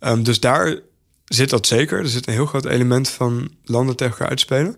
[0.00, 0.78] Um, dus daar
[1.24, 1.98] zit dat zeker.
[1.98, 4.76] Er zit een heel groot element van landen tegen elkaar uitspelen.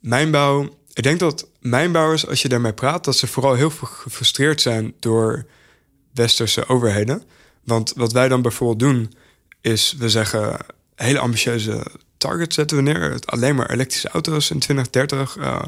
[0.00, 4.94] Mijnbouw, ik denk dat mijnbouwers, als je daarmee praat, dat ze vooral heel gefrustreerd zijn
[4.98, 5.46] door
[6.14, 7.22] westerse overheden.
[7.64, 9.12] Want wat wij dan bijvoorbeeld doen,
[9.60, 10.56] is we zeggen
[10.94, 13.18] hele ambitieuze targets zetten we neer.
[13.24, 15.36] Alleen maar elektrische auto's in 2030.
[15.36, 15.62] Uh,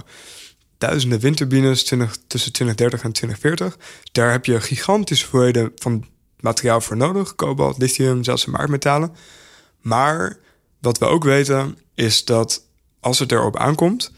[0.79, 3.79] duizenden windturbines 20, tussen 2030 en 2040.
[4.13, 6.07] Daar heb je gigantische hoeveelheden van
[6.41, 7.35] materiaal voor nodig.
[7.35, 9.15] Kobalt, lithium, zelfs aardmetalen.
[9.81, 10.39] Maar
[10.81, 12.65] wat we ook weten is dat
[13.01, 14.13] als het erop aankomt,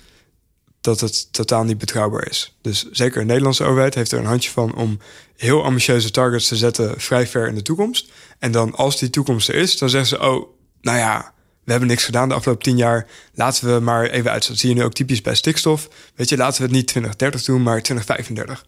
[0.84, 2.56] dat het totaal niet betrouwbaar is.
[2.60, 4.98] Dus zeker de Nederlandse overheid heeft er een handje van om
[5.36, 8.12] heel ambitieuze targets te zetten vrij ver in de toekomst.
[8.38, 10.48] En dan als die toekomst er is, dan zeggen ze: Oh,
[10.80, 11.32] nou ja,
[11.64, 13.06] we hebben niks gedaan de afgelopen tien jaar.
[13.34, 14.48] Laten we maar even uitzetten.
[14.48, 15.88] Dat zie je nu ook typisch bij stikstof.
[16.14, 18.66] Weet je, laten we het niet 2030 doen, maar 2035.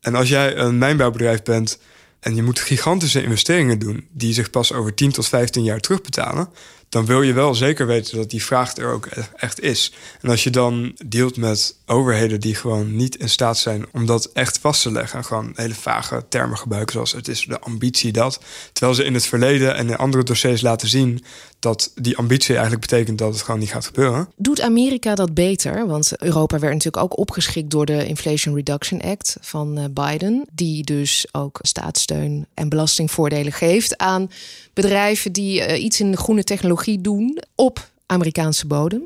[0.00, 1.78] En als jij een mijnbouwbedrijf bent
[2.20, 6.48] en je moet gigantische investeringen doen die zich pas over 10 tot 15 jaar terugbetalen,
[6.96, 9.92] dan wil je wel zeker weten dat die vraag er ook e-, echt is.
[10.20, 14.24] En als je dan deelt met overheden die gewoon niet in staat zijn om dat
[14.32, 18.12] echt vast te leggen, en gewoon hele vage termen gebruiken, zoals het is de ambitie
[18.12, 18.40] dat,
[18.72, 21.24] terwijl ze in het verleden en in andere dossiers laten zien
[21.66, 24.28] dat die ambitie eigenlijk betekent dat het gewoon niet gaat gebeuren.
[24.36, 25.86] Doet Amerika dat beter?
[25.86, 30.84] Want Europa werd natuurlijk ook opgeschikt door de Inflation Reduction Act van eh, Biden, die
[30.84, 34.30] dus ook staatssteun en belastingvoordelen geeft aan
[34.72, 39.02] bedrijven die uh, iets in de groene technologie doen op Amerikaanse bodem.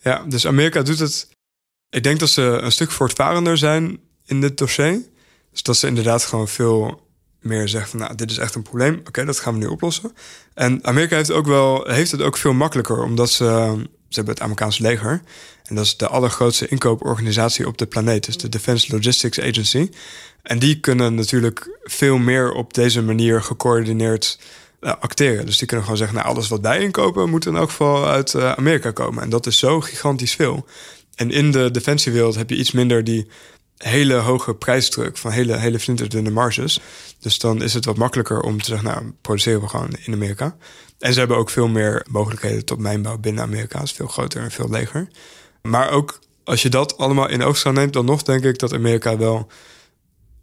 [0.00, 1.28] Ja, dus Amerika doet het.
[1.90, 5.02] Ik denk dat ze een stuk voortvarender zijn in dit dossier.
[5.50, 7.07] Dus dat ze inderdaad gewoon veel
[7.48, 9.00] meer zeggen van, nou, dit is echt een probleem.
[9.06, 10.12] Oké, dat gaan we nu oplossen.
[10.54, 13.44] En Amerika heeft, ook wel, heeft het ook veel makkelijker, omdat ze,
[14.08, 15.22] ze hebben het Amerikaanse leger.
[15.64, 18.24] En dat is de allergrootste inkooporganisatie op de planeet.
[18.24, 19.90] Dus de Defense Logistics Agency.
[20.42, 24.38] En die kunnen natuurlijk veel meer op deze manier gecoördineerd
[24.80, 25.46] uh, acteren.
[25.46, 28.34] Dus die kunnen gewoon zeggen, nou, alles wat wij inkopen moet in elk geval uit
[28.34, 29.22] uh, Amerika komen.
[29.22, 30.66] En dat is zo gigantisch veel.
[31.14, 33.28] En in de defensiewereld heb je iets minder die
[33.78, 36.80] hele hoge prijsdruk van hele, hele flinterdunne marges.
[37.18, 40.56] Dus dan is het wat makkelijker om te zeggen, nou, produceren we gewoon in Amerika.
[40.98, 43.82] En ze hebben ook veel meer mogelijkheden tot mijnbouw binnen Amerika.
[43.82, 45.08] is veel groter en veel leger.
[45.62, 49.16] Maar ook als je dat allemaal in oogschouw neemt, dan nog denk ik dat Amerika
[49.16, 49.50] wel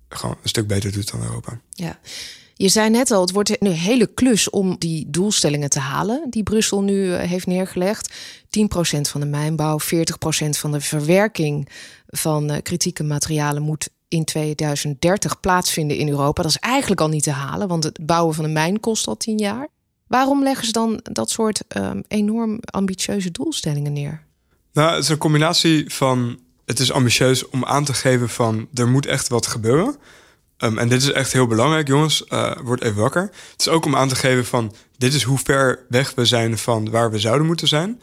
[0.09, 1.59] gewoon een stuk beter doet dan Europa.
[1.69, 1.99] Ja.
[2.57, 6.43] Je zei net al, het wordt een hele klus om die doelstellingen te halen die
[6.43, 8.13] Brussel nu eh, heeft neergelegd.
[8.13, 9.83] 10% van de mijnbouw, 40%
[10.49, 11.69] van de verwerking
[12.07, 16.41] van eh, kritieke materialen moet in 2030 plaatsvinden in Europa.
[16.41, 19.17] Dat is eigenlijk al niet te halen, want het bouwen van een mijn kost al
[19.17, 19.67] 10 jaar.
[20.07, 24.23] Waarom leggen ze dan dat soort um, enorm ambitieuze doelstellingen neer?
[24.73, 28.87] Nou, het is een combinatie van het is ambitieus om aan te geven van er
[28.87, 29.95] moet echt wat gebeuren.
[30.57, 32.23] Um, en dit is echt heel belangrijk, jongens.
[32.29, 33.21] Uh, word even wakker.
[33.21, 36.57] Het is ook om aan te geven van dit is hoe ver weg we zijn
[36.57, 38.01] van waar we zouden moeten zijn.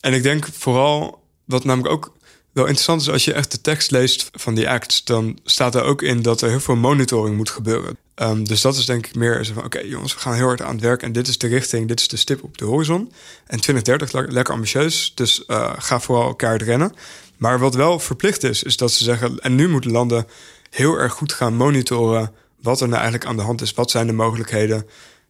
[0.00, 2.12] En ik denk vooral, wat namelijk ook
[2.52, 5.82] wel interessant is, als je echt de tekst leest van die acts, dan staat er
[5.82, 7.96] ook in dat er heel veel monitoring moet gebeuren.
[8.16, 10.74] Um, dus dat is denk ik meer van, oké jongens, we gaan heel hard aan
[10.74, 13.12] het werk en dit is de richting, dit is de stip op de horizon.
[13.46, 16.94] En 2030 lekker ambitieus, dus uh, ga vooral elkaar rennen.
[17.36, 20.26] Maar wat wel verplicht is, is dat ze zeggen, en nu moeten landen
[20.74, 23.72] heel erg goed gaan monitoren wat er nou eigenlijk aan de hand is.
[23.72, 24.86] Wat zijn de mogelijkheden?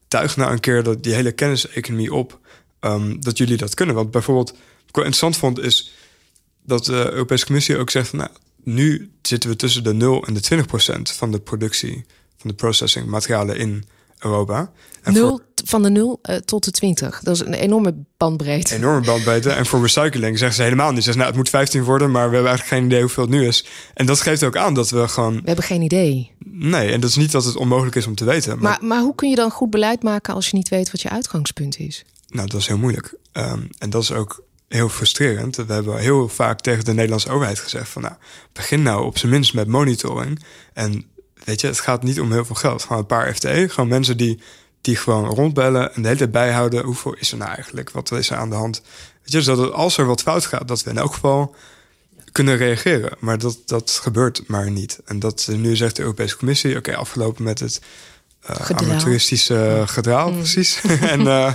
[0.08, 2.38] Tuig nou een keer dat die hele kenniseconomie op
[2.80, 3.94] um, dat jullie dat kunnen.
[3.94, 5.92] Want bijvoorbeeld, wat ik interessant vond, is
[6.62, 8.30] dat de Europese Commissie ook zegt: nou,
[8.62, 12.04] nu zitten we tussen de 0 en de 20 procent van de productie,
[12.36, 13.84] van de processing materialen in
[14.18, 14.72] Europa.
[15.12, 17.20] Nul, van de 0 uh, tot de 20.
[17.22, 18.74] Dat is een enorme bandbreedte.
[18.74, 19.50] Enorme bandbreedte.
[19.50, 20.96] En voor recycling zeggen ze helemaal niet.
[20.96, 23.32] Ze zeggen, nou, het moet 15 worden, maar we hebben eigenlijk geen idee hoeveel het
[23.32, 23.66] nu is.
[23.94, 25.34] En dat geeft ook aan dat we gewoon...
[25.34, 26.32] We hebben geen idee.
[26.44, 28.58] Nee, en dat is niet dat het onmogelijk is om te weten.
[28.58, 31.00] Maar, maar, maar hoe kun je dan goed beleid maken als je niet weet wat
[31.00, 32.04] je uitgangspunt is?
[32.28, 33.14] Nou, dat is heel moeilijk.
[33.32, 35.56] Um, en dat is ook heel frustrerend.
[35.56, 38.02] We hebben heel vaak tegen de Nederlandse overheid gezegd van...
[38.02, 38.14] nou,
[38.52, 40.44] begin nou op zijn minst met monitoring.
[40.72, 41.04] En
[41.44, 42.82] weet je, het gaat niet om heel veel geld.
[42.82, 44.40] Gewoon een paar FTE, gewoon mensen die,
[44.84, 45.94] die gewoon rondbellen...
[45.94, 47.90] en de hele tijd bijhouden, hoeveel is er nou eigenlijk?
[47.90, 48.82] Wat is er aan de hand?
[49.20, 51.54] Weet je, zodat als er wat fout gaat, dat we in elk geval
[52.32, 53.16] kunnen reageren.
[53.18, 55.00] Maar dat, dat gebeurt maar niet.
[55.04, 56.76] En dat nu zegt de Europese Commissie...
[56.76, 57.80] oké, afgelopen met het
[58.50, 60.36] uh, amateuristische gedraal, mm.
[60.36, 60.80] precies.
[61.14, 61.52] en uh,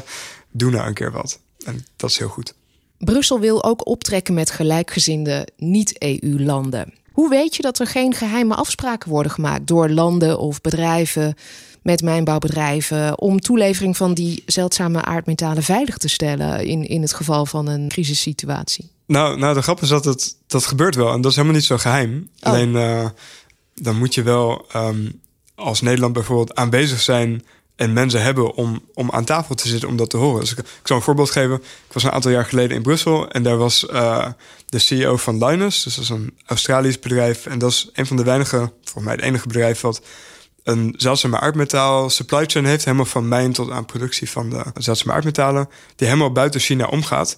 [0.51, 1.39] doe nou een keer wat.
[1.65, 2.53] En dat is heel goed.
[2.97, 6.93] Brussel wil ook optrekken met gelijkgezinde niet-EU-landen.
[7.11, 11.35] Hoe weet je dat er geen geheime afspraken worden gemaakt door landen of bedrijven
[11.81, 17.45] met mijnbouwbedrijven om toelevering van die zeldzame aardmetalen veilig te stellen in, in het geval
[17.45, 18.91] van een crisissituatie?
[19.05, 21.67] Nou, nou, de grap is dat het dat gebeurt wel en dat is helemaal niet
[21.67, 22.29] zo geheim.
[22.39, 22.49] Oh.
[22.49, 23.05] Alleen uh,
[23.75, 25.21] dan moet je wel um,
[25.55, 27.43] als Nederland bijvoorbeeld aanwezig zijn
[27.75, 30.39] en mensen hebben om, om aan tafel te zitten om dat te horen.
[30.39, 31.55] Dus ik, ik zal een voorbeeld geven.
[31.55, 34.27] Ik was een aantal jaar geleden in Brussel en daar was uh,
[34.65, 37.45] de CEO van Linus, dus dat is een Australisch bedrijf.
[37.45, 40.01] En dat is een van de weinige, volgens mij het enige bedrijf wat
[40.69, 45.13] een zeldzame aardmetaal supply chain heeft, helemaal van mijn tot aan productie van de zeldzame
[45.13, 47.37] aardmetalen, die helemaal buiten China omgaat.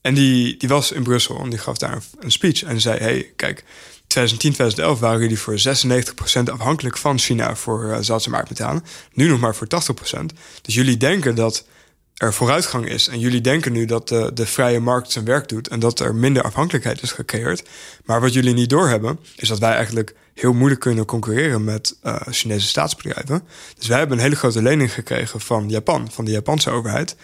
[0.00, 3.32] En die, die was in Brussel en die gaf daar een speech en zei: Hey,
[3.36, 3.64] kijk,
[4.06, 8.84] 2010, 2011 waren jullie voor 96% afhankelijk van China voor uh, zeldzame aardmetalen.
[9.12, 10.24] Nu nog maar voor 80%.
[10.62, 11.66] Dus jullie denken dat
[12.14, 13.08] er vooruitgang is.
[13.08, 16.14] En jullie denken nu dat de, de vrije markt zijn werk doet en dat er
[16.14, 17.68] minder afhankelijkheid is gecreëerd.
[18.04, 22.20] Maar wat jullie niet doorhebben, is dat wij eigenlijk heel moeilijk kunnen concurreren met uh,
[22.30, 23.42] Chinese staatsbedrijven.
[23.78, 27.16] Dus wij hebben een hele grote lening gekregen van Japan, van de Japanse overheid.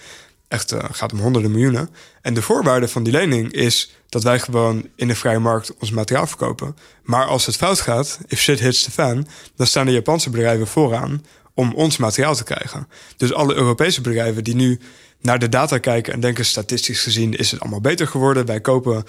[0.49, 1.91] Echt uh, gaat om honderden miljoenen.
[2.23, 5.91] En de voorwaarde van die lening is dat wij gewoon in de vrije markt ons
[5.91, 6.77] materiaal verkopen.
[7.03, 10.67] Maar als het fout gaat, if shit hits the fan, dan staan de Japanse bedrijven
[10.67, 12.89] vooraan om ons materiaal te krijgen.
[13.17, 14.81] Dus alle Europese bedrijven die nu
[15.21, 18.47] naar de data kijken en denken statistisch gezien is het allemaal beter geworden.
[18.47, 19.05] Wij kopen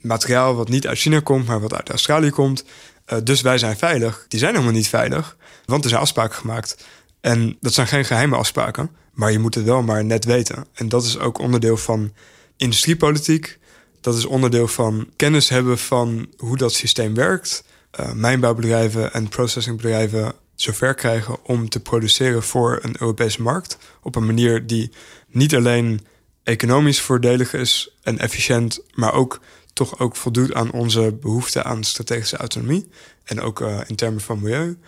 [0.00, 2.64] materiaal wat niet uit China komt, maar wat uit Australië komt.
[3.12, 4.24] Uh, dus wij zijn veilig.
[4.28, 6.84] Die zijn helemaal niet veilig, want er zijn afspraken gemaakt.
[7.20, 10.66] En dat zijn geen geheime afspraken, maar je moet het wel maar net weten.
[10.72, 12.12] En dat is ook onderdeel van
[12.56, 13.58] industriepolitiek.
[14.00, 17.64] Dat is onderdeel van kennis hebben van hoe dat systeem werkt.
[18.00, 23.78] Uh, mijnbouwbedrijven en processingbedrijven zover krijgen om te produceren voor een Europese markt.
[24.02, 24.90] Op een manier die
[25.28, 26.06] niet alleen
[26.42, 29.40] economisch voordelig is en efficiënt, maar ook
[29.76, 32.88] toch ook voldoet aan onze behoefte aan strategische autonomie.
[33.24, 34.78] En ook uh, in termen van milieu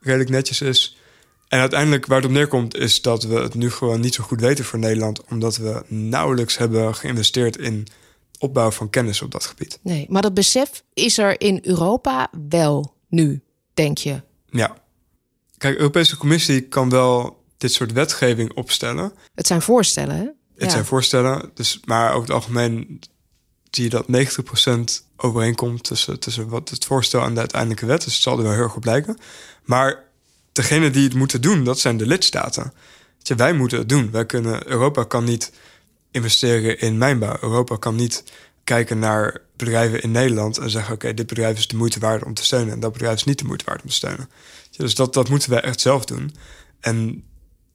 [0.00, 0.98] redelijk netjes is.
[1.48, 4.40] En uiteindelijk waar het op neerkomt is dat we het nu gewoon niet zo goed
[4.40, 7.86] weten voor Nederland, omdat we nauwelijks hebben geïnvesteerd in
[8.38, 9.78] opbouw van kennis op dat gebied.
[9.82, 13.42] Nee, maar dat besef is er in Europa wel nu,
[13.74, 14.22] denk je?
[14.50, 14.76] Ja.
[15.58, 19.12] Kijk, de Europese Commissie kan wel dit soort wetgeving opstellen.
[19.34, 20.26] Het zijn voorstellen, hè?
[20.56, 23.00] Het zijn voorstellen, dus, maar over het algemeen
[23.74, 24.06] zie je dat
[25.00, 28.04] 90% overeenkomt tussen, tussen wat het voorstel en de uiteindelijke wet.
[28.04, 29.18] Dus zal er wel heel erg blijken.
[29.64, 30.04] Maar
[30.52, 32.72] degene die het moeten doen, dat zijn de lidstaten.
[33.22, 34.10] Dus wij moeten het doen.
[34.10, 35.52] Wij kunnen, Europa kan niet
[36.10, 37.36] investeren in mijnbouw.
[37.40, 38.24] Europa kan niet
[38.64, 42.34] kijken naar bedrijven in Nederland en zeggen: Oké, dit bedrijf is de moeite waard om
[42.34, 44.30] te steunen en dat bedrijf is niet de moeite waard om te steunen.
[44.76, 46.34] Dus dat, dat moeten wij echt zelf doen.
[46.80, 47.24] En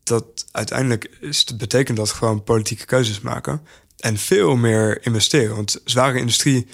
[0.04, 3.62] dat uiteindelijk is, betekent dat gewoon politieke keuzes maken
[4.00, 5.56] en veel meer investeren.
[5.56, 6.68] Want zware industrie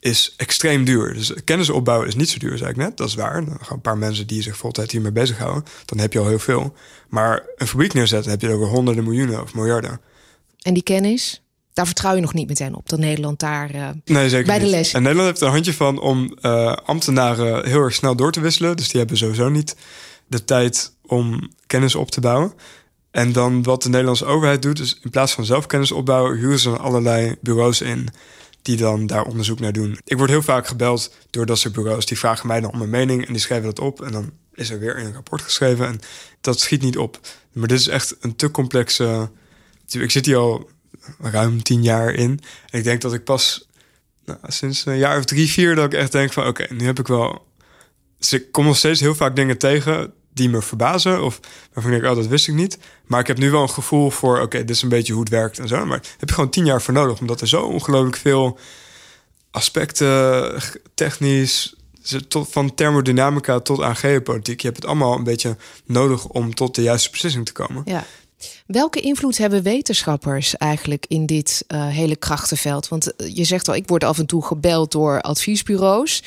[0.00, 1.14] is extreem duur.
[1.14, 2.96] Dus kennis opbouwen is niet zo duur, zei ik net.
[2.96, 3.44] Dat is waar.
[3.44, 5.64] Dan gaan een paar mensen die zich voltijd hiermee bezighouden.
[5.84, 6.74] Dan heb je al heel veel.
[7.08, 10.00] Maar een fabriek neerzetten heb je over honderden miljoenen of miljarden.
[10.62, 14.28] En die kennis, daar vertrouw je nog niet meteen op dat Nederland daar uh, nee,
[14.28, 14.74] zeker bij de niet.
[14.74, 14.92] les.
[14.92, 18.40] En Nederland heeft er een handje van om uh, ambtenaren heel erg snel door te
[18.40, 18.76] wisselen.
[18.76, 19.76] Dus die hebben sowieso niet
[20.26, 22.52] de tijd om kennis op te bouwen.
[23.10, 26.58] En dan wat de Nederlandse overheid doet, is in plaats van zelf kennis opbouwen, huren
[26.58, 28.08] ze allerlei bureaus in
[28.62, 29.98] die dan daar onderzoek naar doen.
[30.04, 32.06] Ik word heel vaak gebeld door dat soort bureaus.
[32.06, 34.02] Die vragen mij dan om een mening en die schrijven dat op.
[34.02, 35.86] En dan is er weer een rapport geschreven.
[35.86, 36.00] En
[36.40, 37.20] dat schiet niet op.
[37.52, 39.30] Maar dit is echt een te complexe.
[39.88, 40.70] Ik zit hier al
[41.20, 42.40] ruim tien jaar in.
[42.70, 43.68] En ik denk dat ik pas
[44.24, 45.74] nou, sinds een jaar of drie, vier...
[45.74, 47.48] dat ik echt denk van oké, nu heb ik wel...
[48.18, 51.40] Dus ik kom nog steeds heel vaak dingen tegen die me verbazen of
[51.72, 52.78] waarvan ik oh, dat wist ik niet.
[53.06, 55.30] Maar ik heb nu wel een gevoel voor, oké, dit is een beetje hoe het
[55.30, 55.86] werkt en zo.
[55.86, 58.58] Maar heb je gewoon tien jaar voor nodig, omdat er zo ongelooflijk veel
[59.50, 60.52] aspecten,
[60.94, 61.74] technisch,
[62.28, 64.60] tot, van thermodynamica tot aan geopolitiek.
[64.60, 67.82] Je hebt het allemaal een beetje nodig om tot de juiste beslissing te komen.
[67.84, 68.04] Ja.
[68.66, 72.88] Welke invloed hebben wetenschappers eigenlijk in dit uh, hele krachtenveld?
[72.88, 76.22] Want eh, je zegt al, ik word af en toe gebeld door adviesbureaus.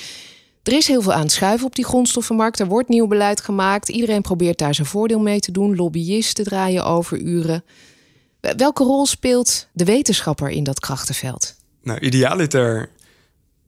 [0.63, 2.59] Er is heel veel aan schuiven op die grondstoffenmarkt.
[2.59, 3.89] Er wordt nieuw beleid gemaakt.
[3.89, 5.75] Iedereen probeert daar zijn voordeel mee te doen.
[5.75, 7.63] Lobbyisten draaien over uren.
[8.39, 11.55] Welke rol speelt de wetenschapper in dat krachtenveld?
[11.81, 12.89] Nou, idealiter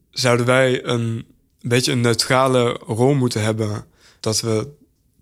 [0.10, 1.26] zouden wij een
[1.62, 3.86] beetje een neutrale rol moeten hebben.
[4.20, 4.68] Dat we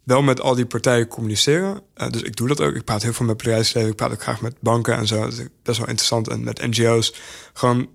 [0.03, 1.81] wel met al die partijen communiceren.
[1.97, 2.75] Uh, dus ik doe dat ook.
[2.75, 3.89] Ik praat heel veel met bedrijfsleven.
[3.89, 5.19] Ik praat ook graag met banken en zo.
[5.19, 6.27] Dat is best wel interessant.
[6.27, 7.13] En met NGO's.
[7.53, 7.89] Gewoon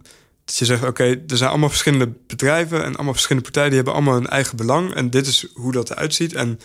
[0.49, 2.85] dat je zegt, oké, er zijn allemaal verschillende bedrijven...
[2.85, 3.69] en allemaal verschillende partijen.
[3.69, 4.95] Die hebben allemaal hun eigen belang.
[4.95, 6.35] En dit is hoe dat eruit ziet.
[6.35, 6.61] En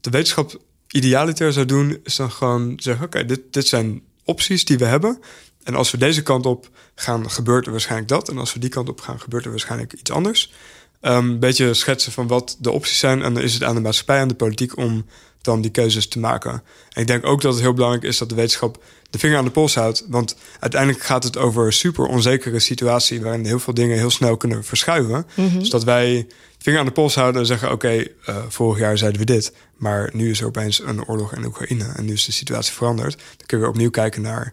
[0.00, 1.98] de wetenschap idealiter zou doen...
[2.02, 5.20] is dan gewoon zeggen, oké, dit, dit zijn opties die we hebben...
[5.68, 8.28] En als we deze kant op gaan, gebeurt er waarschijnlijk dat.
[8.28, 10.52] En als we die kant op gaan, gebeurt er waarschijnlijk iets anders.
[11.00, 13.22] Ehm, een beetje schetsen van wat de opties zijn.
[13.22, 15.04] En dan is het aan de maatschappij, aan de politiek om
[15.42, 16.62] dan die keuzes te maken.
[16.92, 19.44] En ik denk ook dat het heel belangrijk is dat de wetenschap de vinger aan
[19.44, 20.04] de pols houdt.
[20.08, 24.36] Want uiteindelijk gaat het over een super onzekere situatie waarin heel veel dingen heel snel
[24.36, 25.26] kunnen verschuiven.
[25.34, 26.26] Mm Dus dat wij
[26.58, 30.10] vinger aan de pols houden en zeggen: Oké, eh, vorig jaar zeiden we dit, maar
[30.12, 33.16] nu is er opeens een oorlog in Oekraïne en nu is de situatie veranderd.
[33.36, 34.52] Dan kunnen we opnieuw kijken naar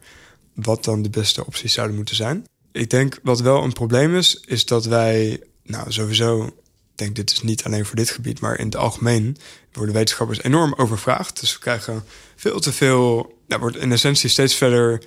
[0.53, 2.45] wat dan de beste opties zouden moeten zijn.
[2.71, 6.53] Ik denk wat wel een probleem is, is dat wij nou, sowieso, ik
[6.95, 9.37] denk dit is niet alleen voor dit gebied, maar in het algemeen
[9.73, 11.39] worden wetenschappers enorm overvraagd.
[11.39, 12.03] Dus we krijgen
[12.35, 15.03] veel te veel, nou, wordt in essentie steeds verder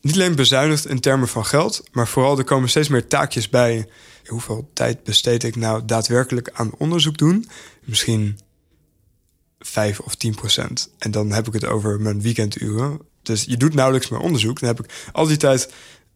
[0.00, 3.88] niet alleen bezuinigd in termen van geld, maar vooral er komen steeds meer taakjes bij.
[4.26, 7.48] Hoeveel tijd besteed ik nou daadwerkelijk aan onderzoek doen?
[7.84, 8.38] Misschien
[9.58, 10.90] 5 of 10 procent.
[10.98, 13.00] En dan heb ik het over mijn weekenduren.
[13.22, 14.60] Dus je doet nauwelijks meer onderzoek.
[14.60, 15.72] Dan heb ik al die tijd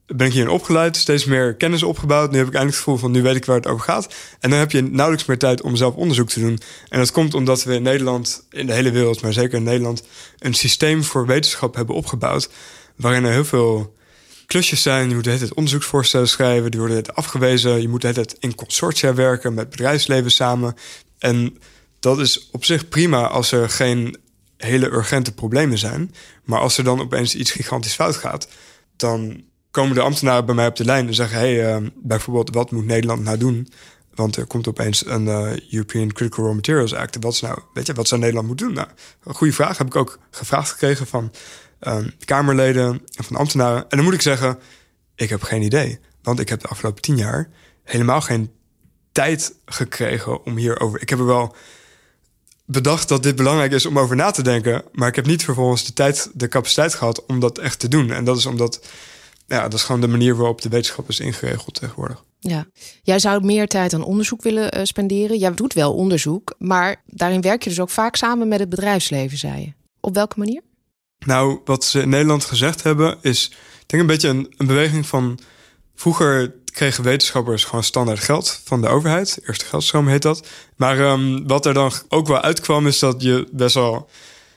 [0.07, 2.31] ben ik hierin opgeleid, steeds meer kennis opgebouwd.
[2.31, 4.15] Nu heb ik eindelijk het gevoel van nu weet ik waar het over gaat.
[4.41, 6.61] En dan heb je nauwelijks meer tijd om zelf onderzoek te doen.
[6.89, 10.03] En dat komt omdat we in Nederland, in de hele wereld, maar zeker in Nederland,
[10.39, 12.51] een systeem voor wetenschap hebben opgebouwd.
[12.97, 13.95] Waarin er heel veel
[14.47, 15.09] klusjes zijn.
[15.09, 17.81] Je moet het onderzoeksvoorstellen schrijven, die worden het afgewezen.
[17.81, 20.75] Je moet het in consortia werken met bedrijfsleven samen.
[21.19, 21.59] En
[22.01, 24.17] dat is op zich prima als er geen
[24.57, 26.15] hele urgente problemen zijn.
[26.45, 28.49] Maar als er dan opeens iets gigantisch fout gaat,
[28.97, 29.45] dan
[29.77, 32.85] komen de ambtenaren bij mij op de lijn en zeggen: hey, uh, bijvoorbeeld, wat moet
[32.85, 33.69] Nederland nou doen?
[34.15, 37.17] Want er komt opeens een uh, European Critical Raw Materials Act.
[37.21, 38.75] Wat is nou, weet je, wat zou Nederland moeten doen?
[38.75, 38.89] Nou,
[39.25, 41.33] een goede vraag heb ik ook gevraagd gekregen van
[41.83, 43.83] uh, Kamerleden en van ambtenaren.
[43.83, 44.59] En dan moet ik zeggen:
[45.15, 45.99] ik heb geen idee.
[46.23, 47.49] Want ik heb de afgelopen tien jaar
[47.85, 48.51] helemaal geen
[49.13, 51.01] tijd gekregen om hierover.
[51.01, 51.55] Ik heb er wel
[52.65, 54.83] bedacht dat dit belangrijk is om over na te denken.
[54.93, 58.11] Maar ik heb niet vervolgens de tijd, de capaciteit gehad om dat echt te doen.
[58.11, 58.81] En dat is omdat
[59.47, 62.25] ja, dat is gewoon de manier waarop de wetenschap is ingeregeld tegenwoordig.
[62.39, 62.67] Ja,
[63.03, 65.39] jij zou meer tijd aan onderzoek willen uh, spenderen.
[65.39, 69.39] Jij doet wel onderzoek, maar daarin werk je dus ook vaak samen met het bedrijfsleven,
[69.39, 69.73] zei je.
[70.01, 70.63] Op welke manier?
[71.19, 73.47] Nou, wat ze in Nederland gezegd hebben, is
[73.81, 75.39] ik denk een beetje een, een beweging van.
[75.95, 79.39] Vroeger kregen wetenschappers gewoon standaard geld van de overheid.
[79.47, 80.47] Eerste geldstroom heet dat.
[80.77, 84.09] Maar um, wat er dan ook wel uitkwam, is dat je best wel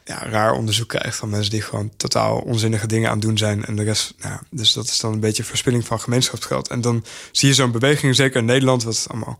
[0.09, 3.65] ja, raar onderzoek krijgt van mensen die gewoon totaal onzinnige dingen aan het doen zijn.
[3.65, 6.67] En de rest, nou, dus dat is dan een beetje verspilling van gemeenschapsgeld.
[6.67, 9.39] En dan zie je zo'n beweging, zeker in Nederland, wat allemaal.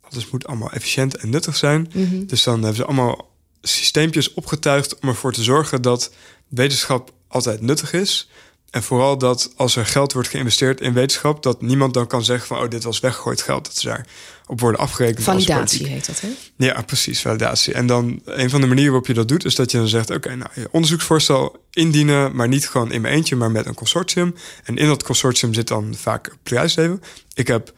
[0.00, 1.90] Alles moet allemaal efficiënt en nuttig zijn.
[1.94, 2.26] Mhm.
[2.26, 3.30] Dus dan hebben ze allemaal
[3.62, 6.12] systeempjes opgetuigd om ervoor te zorgen dat
[6.48, 8.30] wetenschap altijd nuttig is.
[8.70, 12.46] En vooral dat als er geld wordt geïnvesteerd in wetenschap, dat niemand dan kan zeggen
[12.46, 13.64] van oh, dit was weggegooid geld.
[13.64, 14.06] Dat ze daar
[14.52, 15.24] op worden afgerekend.
[15.24, 16.28] Validatie heet dat, hè?
[16.56, 17.74] Ja, precies, validatie.
[17.74, 20.10] En dan een van de manieren waarop je dat doet, is dat je dan zegt:
[20.10, 24.34] oké, nou, je onderzoeksvoorstel indienen, maar niet gewoon in mijn eentje, maar met een consortium.
[24.64, 27.02] En in dat consortium zit dan vaak bedrijfsleven.
[27.34, 27.72] Ik heb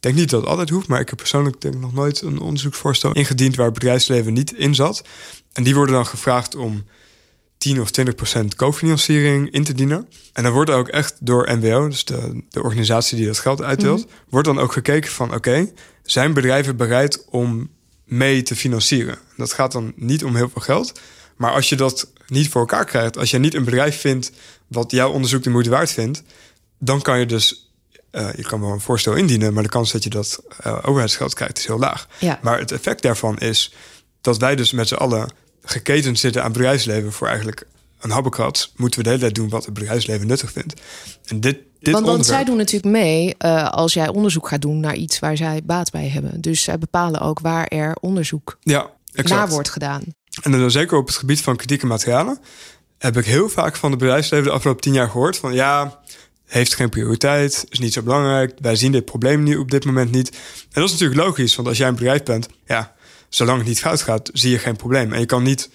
[0.00, 3.12] denk niet dat het altijd hoeft, maar ik heb persoonlijk denk nog nooit een onderzoeksvoorstel
[3.12, 5.04] ingediend waar bedrijfsleven niet in zat.
[5.52, 6.84] En die worden dan gevraagd om
[7.58, 10.08] 10 of 20 procent cofinanciering in te dienen.
[10.32, 14.06] En dan wordt ook echt door NWO, dus de, de organisatie die dat geld uitdeelt,
[14.06, 14.14] mhm.
[14.28, 15.72] wordt dan ook gekeken van oké,
[16.10, 17.70] zijn bedrijven bereid om
[18.04, 19.18] mee te financieren?
[19.36, 21.00] Dat gaat dan niet om heel veel geld.
[21.36, 24.32] Maar als je dat niet voor elkaar krijgt, als je niet een bedrijf vindt
[24.66, 26.22] wat jouw onderzoek de moeite waard vindt,
[26.78, 27.72] dan kan je dus,
[28.12, 31.34] uh, je kan wel een voorstel indienen, maar de kans dat je dat uh, overheidsgeld
[31.34, 32.08] krijgt is heel laag.
[32.18, 32.38] Ja.
[32.42, 33.74] Maar het effect daarvan is
[34.20, 35.32] dat wij dus met z'n allen
[35.62, 37.66] geketend zitten aan bedrijfsleven voor eigenlijk
[38.00, 40.80] een habbekrat, moeten we de hele tijd doen wat het bedrijfsleven nuttig vindt.
[41.24, 44.80] En dit, dit want, want zij doen natuurlijk mee uh, als jij onderzoek gaat doen
[44.80, 46.40] naar iets waar zij baat bij hebben.
[46.40, 50.02] Dus zij bepalen ook waar er onderzoek ja, naar wordt gedaan.
[50.42, 52.38] En dan zeker op het gebied van kritieke materialen
[52.98, 56.00] heb ik heel vaak van de bedrijfsleven de afgelopen tien jaar gehoord van ja,
[56.46, 58.54] heeft geen prioriteit, is niet zo belangrijk.
[58.60, 60.30] Wij zien dit probleem nu op dit moment niet.
[60.30, 62.94] En dat is natuurlijk logisch, want als jij een bedrijf bent, ja,
[63.28, 65.12] zolang het niet fout gaat, zie je geen probleem.
[65.12, 65.70] En je kan niet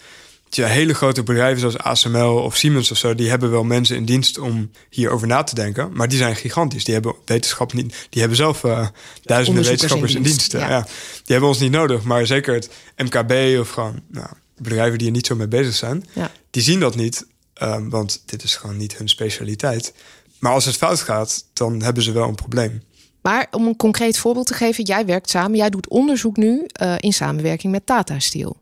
[0.55, 4.05] ja, hele grote bedrijven zoals ASML of Siemens of zo, die hebben wel mensen in
[4.05, 5.91] dienst om hierover na te denken.
[5.93, 6.83] Maar die zijn gigantisch.
[6.83, 8.07] Die hebben wetenschap niet.
[8.09, 8.87] Die hebben zelf uh,
[9.21, 10.51] duizenden wetenschappers in dienst.
[10.51, 10.81] ja.
[10.81, 12.03] Die hebben ons niet nodig.
[12.03, 14.27] Maar zeker het MKB of gewoon nou,
[14.57, 16.31] bedrijven die er niet zo mee bezig zijn, ja.
[16.49, 17.25] die zien dat niet.
[17.61, 19.93] Um, want dit is gewoon niet hun specialiteit.
[20.39, 22.83] Maar als het fout gaat, dan hebben ze wel een probleem.
[23.21, 26.95] Maar om een concreet voorbeeld te geven, jij werkt samen, jij doet onderzoek nu uh,
[26.99, 28.57] in samenwerking met Tata Steel.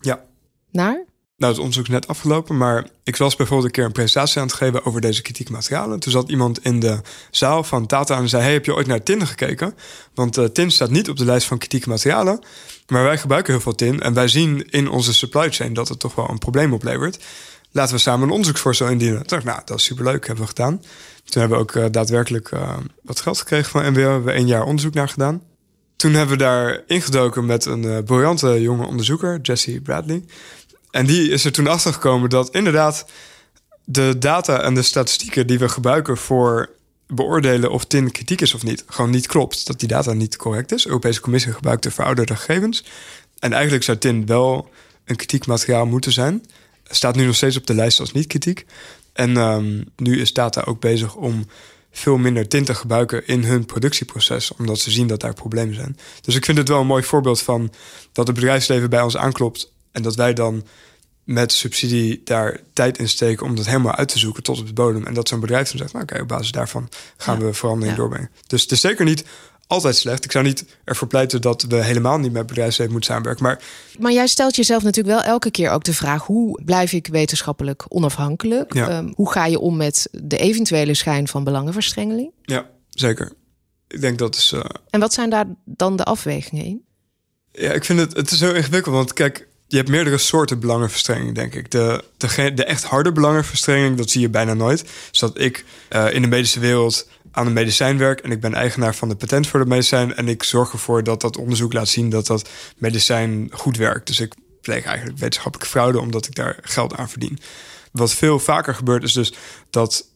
[0.00, 0.24] Ja.
[0.70, 1.04] Naar?
[1.42, 4.46] Nou, het onderzoek is net afgelopen, maar ik was bijvoorbeeld een keer een presentatie aan
[4.46, 6.00] het geven over deze kritieke materialen.
[6.00, 9.02] Toen zat iemand in de zaal van Tata en zei: Hey, heb je ooit naar
[9.02, 9.74] tin gekeken?
[10.14, 12.44] Want uh, tin staat niet op de lijst van kritieke materialen.
[12.86, 15.98] Maar wij gebruiken heel veel tin en wij zien in onze supply chain dat het
[15.98, 17.24] toch wel een probleem oplevert.
[17.70, 19.18] Laten we samen een onderzoeksvoorstel indienen.
[19.18, 20.82] Toen dacht nou, dat is superleuk, hebben we gedaan.
[21.24, 23.92] Toen hebben we ook uh, daadwerkelijk uh, wat geld gekregen van NWO.
[23.92, 25.42] We hebben één jaar onderzoek naar gedaan.
[25.96, 30.24] Toen hebben we daar ingedoken met een briljante jonge onderzoeker, Jesse Bradley.
[30.92, 33.06] En die is er toen achter gekomen dat inderdaad
[33.84, 36.70] de data en de statistieken die we gebruiken voor
[37.06, 39.66] beoordelen of tin kritiek is of niet, gewoon niet klopt.
[39.66, 40.82] Dat die data niet correct is.
[40.82, 42.84] De Europese Commissie gebruikt de verouderde gegevens.
[43.38, 44.70] En eigenlijk zou tin wel
[45.04, 46.44] een kritiek materiaal moeten zijn.
[46.84, 48.66] Staat nu nog steeds op de lijst als niet kritiek.
[49.12, 51.46] En um, nu is data ook bezig om
[51.90, 55.98] veel minder tin te gebruiken in hun productieproces, omdat ze zien dat daar problemen zijn.
[56.20, 57.72] Dus ik vind het wel een mooi voorbeeld van
[58.12, 60.64] dat het bedrijfsleven bij ons aanklopt en dat wij dan
[61.24, 64.72] met subsidie daar tijd in steken om dat helemaal uit te zoeken tot op de
[64.72, 65.06] bodem.
[65.06, 68.30] En dat zo'n bedrijf dan zegt, nou oké, op basis daarvan gaan we verandering doorbrengen.
[68.46, 69.24] Dus het is zeker niet
[69.66, 70.24] altijd slecht.
[70.24, 73.44] Ik zou niet ervoor pleiten dat we helemaal niet met bedrijfsleven moeten samenwerken.
[73.44, 73.62] Maar...
[73.98, 77.84] maar jij stelt jezelf natuurlijk wel elke keer ook de vraag: hoe blijf ik wetenschappelijk
[77.88, 78.74] onafhankelijk?
[78.74, 82.32] Um, hoe ga je om met de eventuele schijn van belangenverstrengeling?
[82.42, 83.32] Ja, zeker.
[83.88, 84.52] Ik denk dat is.
[84.52, 84.60] Uh...
[84.90, 86.84] En wat zijn daar dan de afwegingen in?
[87.52, 88.94] Ja, ik vind het, het is heel ingewikkeld.
[88.94, 91.70] Want kijk, je hebt meerdere soorten belangenverstrenging, denk ik.
[91.70, 94.84] De, de, de echt harde belangenverstrenging, dat zie je bijna nooit.
[95.10, 98.54] Dus dat ik uh, in de medische wereld aan een medicijn werk en ik ben
[98.54, 101.88] eigenaar van de patent voor dat medicijn en ik zorg ervoor dat dat onderzoek laat
[101.88, 104.06] zien dat dat medicijn goed werkt.
[104.06, 107.38] Dus ik pleeg eigenlijk wetenschappelijke fraude omdat ik daar geld aan verdien.
[107.92, 109.34] Wat veel vaker gebeurt is dus
[109.70, 110.06] dat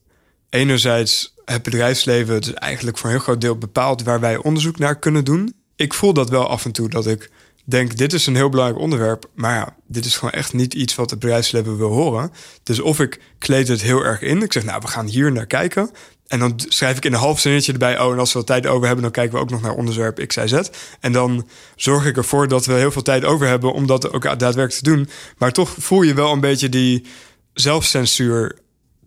[0.50, 4.98] enerzijds het bedrijfsleven dus eigenlijk voor een heel groot deel bepaalt waar wij onderzoek naar
[4.98, 5.54] kunnen doen.
[5.76, 7.30] Ik voel dat wel af en toe dat ik
[7.66, 9.30] denk, dit is een heel belangrijk onderwerp.
[9.34, 12.32] Maar ja, dit is gewoon echt niet iets wat het bedrijfsleven wil horen.
[12.62, 14.42] Dus of ik kleed het heel erg in.
[14.42, 15.90] Ik zeg, nou, we gaan hier naar kijken.
[16.26, 18.00] En dan schrijf ik in een half zinnetje erbij...
[18.00, 19.02] oh, en als we wat tijd over hebben...
[19.02, 20.60] dan kijken we ook nog naar onderwerp X, Y, Z.
[21.00, 23.72] En dan zorg ik ervoor dat we heel veel tijd over hebben...
[23.72, 25.08] om dat ook daadwerkelijk te doen.
[25.38, 27.06] Maar toch voel je wel een beetje die
[27.52, 28.58] zelfcensuur...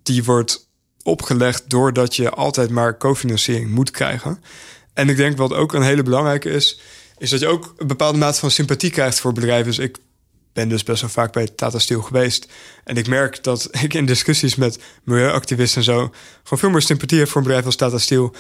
[0.03, 0.70] die wordt
[1.03, 4.43] opgelegd doordat je altijd maar cofinanciering moet krijgen.
[4.93, 6.80] En ik denk wat ook een hele belangrijke is...
[7.20, 9.65] is dat je ook een bepaalde mate van sympathie krijgt voor bedrijven.
[9.65, 9.97] Dus ik
[10.53, 12.47] ben dus best wel vaak bij Tata Steel geweest.
[12.84, 15.97] En ik merk dat ik in discussies met milieuactivisten en zo...
[16.43, 18.34] gewoon veel meer sympathie heb voor een bedrijf als Tata Steel.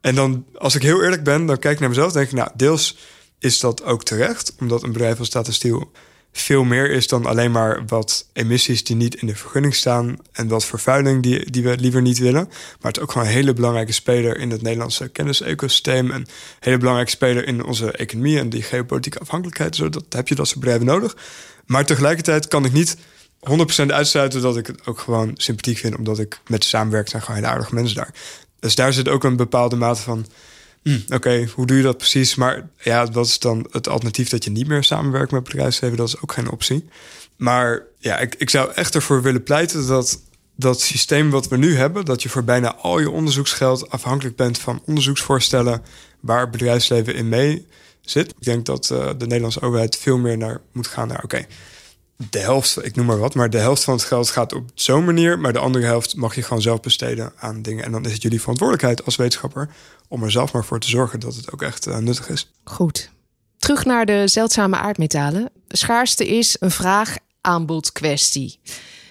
[0.00, 2.12] En dan, als ik heel eerlijk ben, dan kijk ik naar mezelf...
[2.12, 2.96] denk ik, nou, deels
[3.38, 4.54] is dat ook terecht.
[4.60, 5.92] Omdat een bedrijf als Tata Steel
[6.40, 10.48] veel meer is dan alleen maar wat emissies die niet in de vergunning staan en
[10.48, 12.44] wat vervuiling die, die we liever niet willen.
[12.48, 16.10] Maar het is ook gewoon een hele belangrijke speler in het Nederlandse kennisecosysteem.
[16.10, 16.26] En een
[16.60, 19.76] hele belangrijke speler in onze economie en die geopolitieke afhankelijkheid.
[19.76, 21.16] Zo, dat heb je dat soort bedrijven nodig.
[21.66, 22.96] Maar tegelijkertijd kan ik niet
[23.50, 27.22] 100% uitsluiten dat ik het ook gewoon sympathiek vind, omdat ik met ze samenwerk zijn
[27.22, 28.14] gewoon hele aardige mensen daar.
[28.60, 30.26] Dus daar zit ook een bepaalde mate van.
[30.86, 32.34] Hm, oké, hoe doe je dat precies?
[32.34, 35.96] Maar ja, dat is dan het alternatief dat je niet meer samenwerkt met bedrijfsleven.
[35.96, 36.88] Dat is ook geen optie.
[37.36, 40.20] Maar ja, ik, ik zou echt ervoor willen pleiten dat
[40.56, 44.58] dat systeem wat we nu hebben, dat je voor bijna al je onderzoeksgeld afhankelijk bent
[44.58, 45.82] van onderzoeksvoorstellen
[46.20, 47.66] waar bedrijfsleven in mee
[48.00, 48.30] zit.
[48.30, 51.46] Ik denk dat uh, de Nederlandse overheid veel meer naar moet gaan naar, oké,
[52.16, 55.04] de helft, ik noem maar wat, maar de helft van het geld gaat op zo'n
[55.04, 57.84] manier, maar de andere helft mag je gewoon zelf besteden aan dingen.
[57.84, 59.68] En dan is het jullie verantwoordelijkheid als wetenschapper
[60.08, 62.50] om er zelf maar voor te zorgen dat het ook echt uh, nuttig is.
[62.64, 63.10] Goed.
[63.58, 65.50] Terug naar de zeldzame aardmetalen.
[65.68, 68.58] Schaarste is een vraag-aanbod kwestie.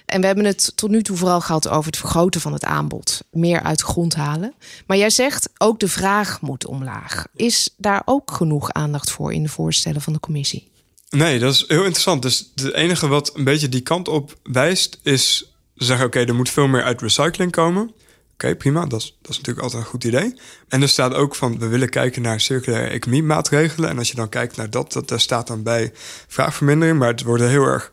[0.05, 3.23] En we hebben het tot nu toe vooral gehad over het vergroten van het aanbod.
[3.31, 4.53] Meer uit de grond halen.
[4.87, 7.25] Maar jij zegt ook de vraag moet omlaag.
[7.35, 10.73] Is daar ook genoeg aandacht voor in de voorstellen van de commissie?
[11.09, 12.21] Nee, dat is heel interessant.
[12.21, 16.49] Dus het enige wat een beetje die kant op wijst is zeggen: oké, er moet
[16.49, 17.93] veel meer uit recycling komen.
[18.33, 18.85] Oké, prima.
[18.85, 20.39] Dat is, dat is natuurlijk altijd een goed idee.
[20.67, 23.89] En er staat ook van, we willen kijken naar circulaire economie maatregelen.
[23.89, 25.91] En als je dan kijkt naar dat, dat daar staat dan bij
[26.27, 26.99] vraagvermindering.
[26.99, 27.91] Maar het wordt heel erg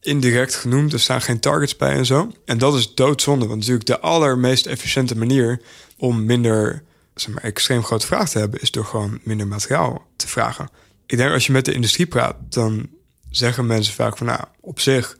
[0.00, 0.92] indirect genoemd.
[0.92, 2.32] Er staan geen targets bij en zo.
[2.44, 3.46] En dat is doodzonde.
[3.46, 5.60] Want natuurlijk de allermeest efficiënte manier
[5.96, 6.82] om minder
[7.14, 8.60] zeg maar, extreem grote vraag te hebben...
[8.60, 10.68] is door gewoon minder materiaal te vragen.
[11.06, 12.88] Ik denk als je met de industrie praat, dan
[13.30, 14.26] zeggen mensen vaak van...
[14.26, 15.16] nou, op zich,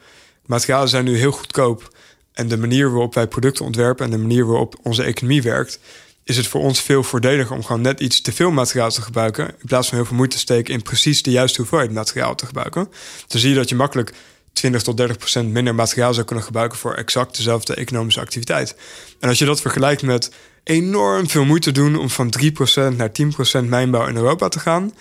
[0.47, 1.95] materialen zijn nu heel goedkoop...
[2.37, 5.79] En de manier waarop wij producten ontwerpen en de manier waarop onze economie werkt,
[6.25, 9.49] is het voor ons veel voordeliger om gewoon net iets te veel materiaal te gebruiken.
[9.49, 12.47] In plaats van heel veel moeite te steken in precies de juiste hoeveelheid materiaal te
[12.47, 12.89] gebruiken.
[13.27, 14.13] Dan zie je dat je makkelijk
[14.53, 18.77] 20 tot 30 procent minder materiaal zou kunnen gebruiken voor exact dezelfde economische activiteit.
[19.21, 20.31] En als je dat vergelijkt met
[20.65, 24.59] enorm veel moeite doen om van 3 procent naar 10 procent mijnbouw in Europa te
[24.59, 24.93] gaan,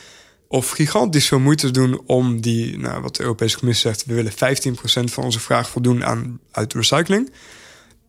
[0.47, 4.31] of gigantisch veel moeite doen om die, nou, wat de Europese Commissie zegt, we willen
[4.31, 4.35] 15%
[5.13, 7.29] van onze vraag voldoen aan uit recycling.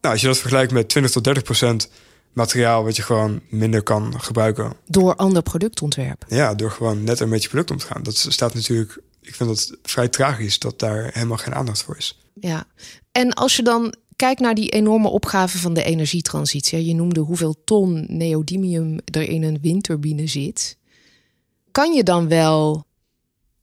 [0.01, 1.93] Nou, als je dat vergelijkt met 20 tot 30%
[2.33, 4.73] materiaal wat je gewoon minder kan gebruiken.
[4.87, 6.25] Door ander productontwerp.
[6.29, 8.03] Ja, door gewoon net een beetje product om te gaan.
[8.03, 12.19] Dat staat natuurlijk, ik vind dat vrij tragisch dat daar helemaal geen aandacht voor is.
[12.41, 12.65] Ja,
[13.13, 16.85] en als je dan kijkt naar die enorme opgave van de energietransitie.
[16.85, 20.77] Je noemde hoeveel ton neodymium er in een windturbine zit
[21.77, 22.87] kan je dan wel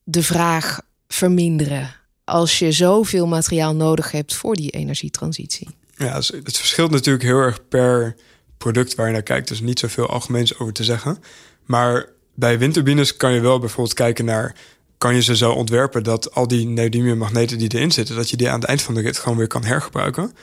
[0.03, 5.67] de vraag verminderen als je zoveel materiaal nodig hebt voor die energietransitie?
[5.95, 8.15] Ja, het verschilt natuurlijk heel erg per
[8.57, 9.47] product waar je naar kijkt.
[9.47, 11.17] Dus niet zoveel algemeens over te zeggen.
[11.65, 14.55] Maar bij windturbines kan je wel bijvoorbeeld kijken naar...
[14.97, 18.15] kan je ze zo ontwerpen dat al die neodymium-magneten die erin zitten...
[18.15, 20.33] dat je die aan het eind van de rit gewoon weer kan hergebruiken.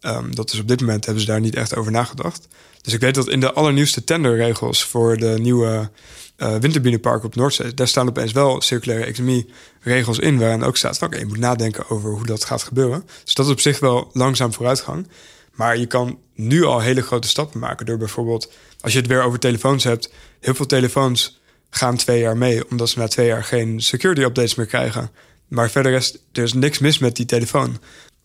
[0.00, 2.48] Um, dat is op dit moment hebben ze daar niet echt over nagedacht.
[2.82, 5.90] Dus ik weet dat in de allernieuwste tenderregels voor de nieuwe
[6.36, 11.02] uh, windturbinepark op Noordzee, daar staan opeens wel circulaire economie regels in, waarin ook staat
[11.02, 13.04] oké, je moet nadenken over hoe dat gaat gebeuren.
[13.24, 15.08] Dus dat is op zich wel langzaam vooruitgang.
[15.52, 19.22] Maar je kan nu al hele grote stappen maken door bijvoorbeeld, als je het weer
[19.22, 23.44] over telefoons hebt, heel veel telefoons gaan twee jaar mee, omdat ze na twee jaar
[23.44, 25.10] geen security updates meer krijgen.
[25.48, 27.78] Maar verder is er niks mis met die telefoon.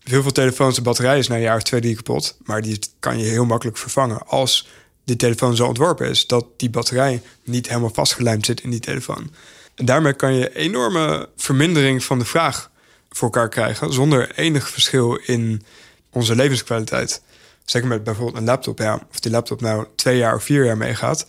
[0.07, 2.37] Heel veel telefoons, de batterij is na een jaar of twee, drie kapot.
[2.43, 4.67] Maar die kan je heel makkelijk vervangen als
[5.03, 9.31] die telefoon zo ontworpen is dat die batterij niet helemaal vastgelijmd zit in die telefoon.
[9.75, 12.71] En daarmee kan je enorme vermindering van de vraag
[13.09, 15.63] voor elkaar krijgen zonder enig verschil in
[16.11, 17.21] onze levenskwaliteit.
[17.65, 18.79] Zeker met bijvoorbeeld een laptop.
[18.79, 21.25] Ja, of die laptop nou twee jaar of vier jaar meegaat.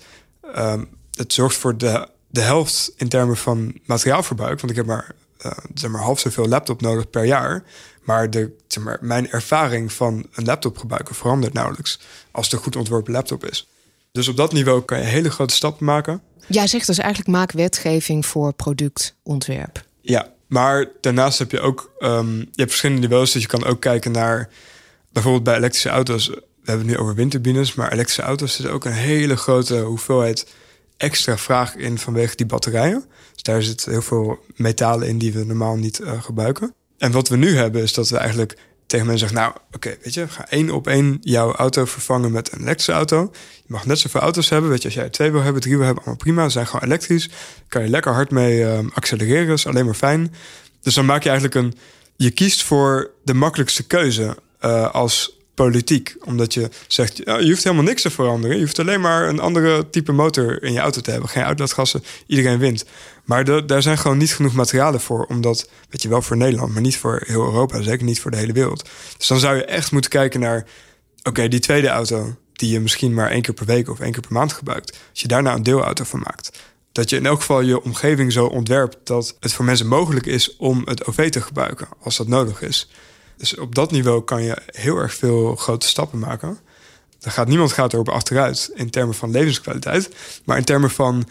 [0.57, 4.61] Um, het zorgt voor de, de helft in termen van materiaalverbruik.
[4.61, 5.14] Want ik heb maar,
[5.47, 7.64] uh, zeg maar half zoveel laptop nodig per jaar.
[8.09, 12.01] Maar, de, zeg maar mijn ervaring van een laptop gebruiken verandert nauwelijks
[12.31, 13.69] als het een goed ontworpen laptop is.
[14.13, 16.23] Dus op dat niveau kan je hele grote stappen maken.
[16.47, 19.85] Jij zegt dus eigenlijk maak wetgeving voor productontwerp.
[20.01, 23.33] Ja, maar daarnaast heb je ook um, je hebt verschillende niveaus.
[23.33, 24.49] Dus je kan ook kijken naar
[25.13, 26.29] bijvoorbeeld bij elektrische auto's.
[26.29, 30.47] We hebben het nu over windturbines, maar elektrische auto's zit ook een hele grote hoeveelheid
[30.97, 33.05] extra vraag in vanwege die batterijen.
[33.33, 36.75] Dus daar zit heel veel metalen in die we normaal niet uh, gebruiken.
[36.99, 39.46] En wat we nu hebben is dat we eigenlijk tegen mensen zeggen...
[39.46, 43.30] nou, oké, weet je, ga één op één jouw auto vervangen met een elektrische auto.
[43.57, 44.70] Je mag net zoveel auto's hebben.
[44.70, 46.44] Weet je, als jij twee wil hebben, drie wil hebben, allemaal prima.
[46.44, 47.30] Ze zijn gewoon elektrisch.
[47.68, 50.34] kan je lekker hard mee uh, accelereren, is alleen maar fijn.
[50.82, 51.74] Dus dan maak je eigenlijk een...
[52.16, 56.17] Je kiest voor de makkelijkste keuze uh, als politiek.
[56.25, 58.57] Omdat je zegt, ja, je hoeft helemaal niks te veranderen.
[58.57, 61.29] Je hoeft alleen maar een andere type motor in je auto te hebben.
[61.29, 62.85] Geen uitlaatgassen, iedereen wint.
[63.25, 65.25] Maar daar zijn gewoon niet genoeg materialen voor.
[65.25, 67.83] Omdat, weet je wel, voor Nederland, maar niet voor heel Europa.
[67.83, 68.89] Zeker niet voor de hele wereld.
[69.17, 70.67] Dus dan zou je echt moeten kijken naar...
[71.23, 74.23] oké, die tweede auto die je misschien maar één keer per week of één keer
[74.23, 74.99] per maand gebruikt.
[75.11, 76.59] Als je daar nou een deelauto van maakt.
[76.93, 80.57] Dat je in elk geval je omgeving zo ontwerpt dat het voor mensen mogelijk is
[80.57, 82.89] om het OV te gebruiken als dat nodig is.
[83.39, 86.59] Dus op dat niveau kan je heel erg veel grote stappen maken.
[87.20, 90.09] Er gaat niemand gaat erop achteruit in termen van levenskwaliteit,
[90.45, 91.28] maar in termen van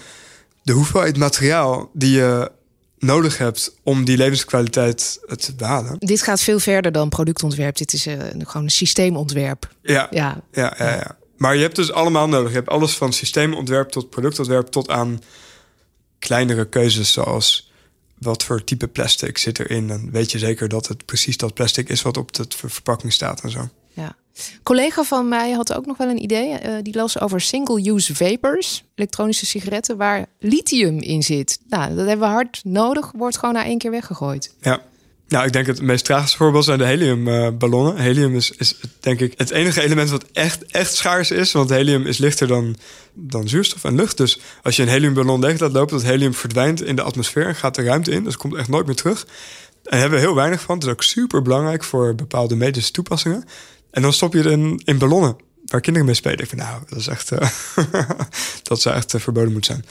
[0.62, 2.51] de hoeveelheid materiaal die je
[2.99, 5.95] nodig hebt om die levenskwaliteit te behalen.
[5.99, 7.78] Dit gaat veel verder dan productontwerp.
[7.78, 9.70] Dit is uh, gewoon een systeemontwerp.
[9.82, 10.41] Ja, ja.
[10.51, 11.18] Ja, ja, ja.
[11.38, 12.49] Maar je hebt dus allemaal nodig.
[12.49, 15.22] Je hebt alles van systeemontwerp tot productontwerp tot aan
[16.20, 17.66] kleinere keuzes zoals
[18.20, 19.88] wat voor type plastic zit erin.
[19.88, 23.41] Dan weet je zeker dat het precies dat plastic is wat op de verpakking staat
[23.41, 23.70] en zo.
[23.93, 24.15] Ja.
[24.63, 26.49] collega van mij had ook nog wel een idee.
[26.49, 31.59] Uh, die las over single-use vapors, elektronische sigaretten, waar lithium in zit.
[31.70, 34.53] Nou, dat hebben we hard nodig, wordt gewoon na één keer weggegooid.
[34.61, 34.82] Ja.
[35.28, 37.98] Nou, ik denk het meest tragische voorbeeld zijn de heliumballonnen.
[37.98, 41.52] helium is, is denk ik het enige element wat echt, echt schaars is.
[41.52, 42.76] Want helium is lichter dan,
[43.14, 44.18] dan zuurstof en lucht.
[44.18, 47.56] Dus als je een heliumballon leeg laat lopen, dat helium verdwijnt in de atmosfeer en
[47.56, 48.24] gaat de ruimte in.
[48.24, 49.28] Dus komt echt nooit meer terug.
[49.84, 50.76] En hebben we heel weinig van.
[50.76, 53.44] Het is ook super belangrijk voor bepaalde medische toepassingen.
[53.92, 55.36] En dan stop je het in, in ballonnen.
[55.66, 56.40] waar kinderen mee spelen.
[56.40, 57.50] Ik vind, nou, dat is echt, uh,
[58.64, 59.86] dat zou echt verboden moeten zijn.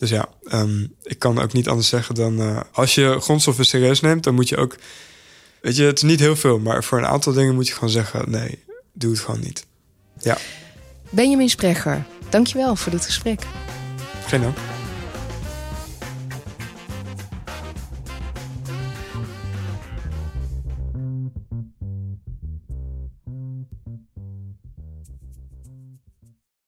[0.00, 4.24] Dus ja, ehm, ik kan ook niet anders zeggen dan als je grondstoffen serieus neemt,
[4.24, 4.76] dan moet je ook,
[5.60, 7.90] weet je, het is niet heel veel, maar voor een aantal dingen moet je gewoon
[7.90, 9.66] zeggen, nee, doe het gewoon niet.
[10.18, 10.38] Ja.
[11.10, 13.42] Benjamin Sprecher, dankjewel voor dit gesprek.
[14.26, 14.56] Geen dank.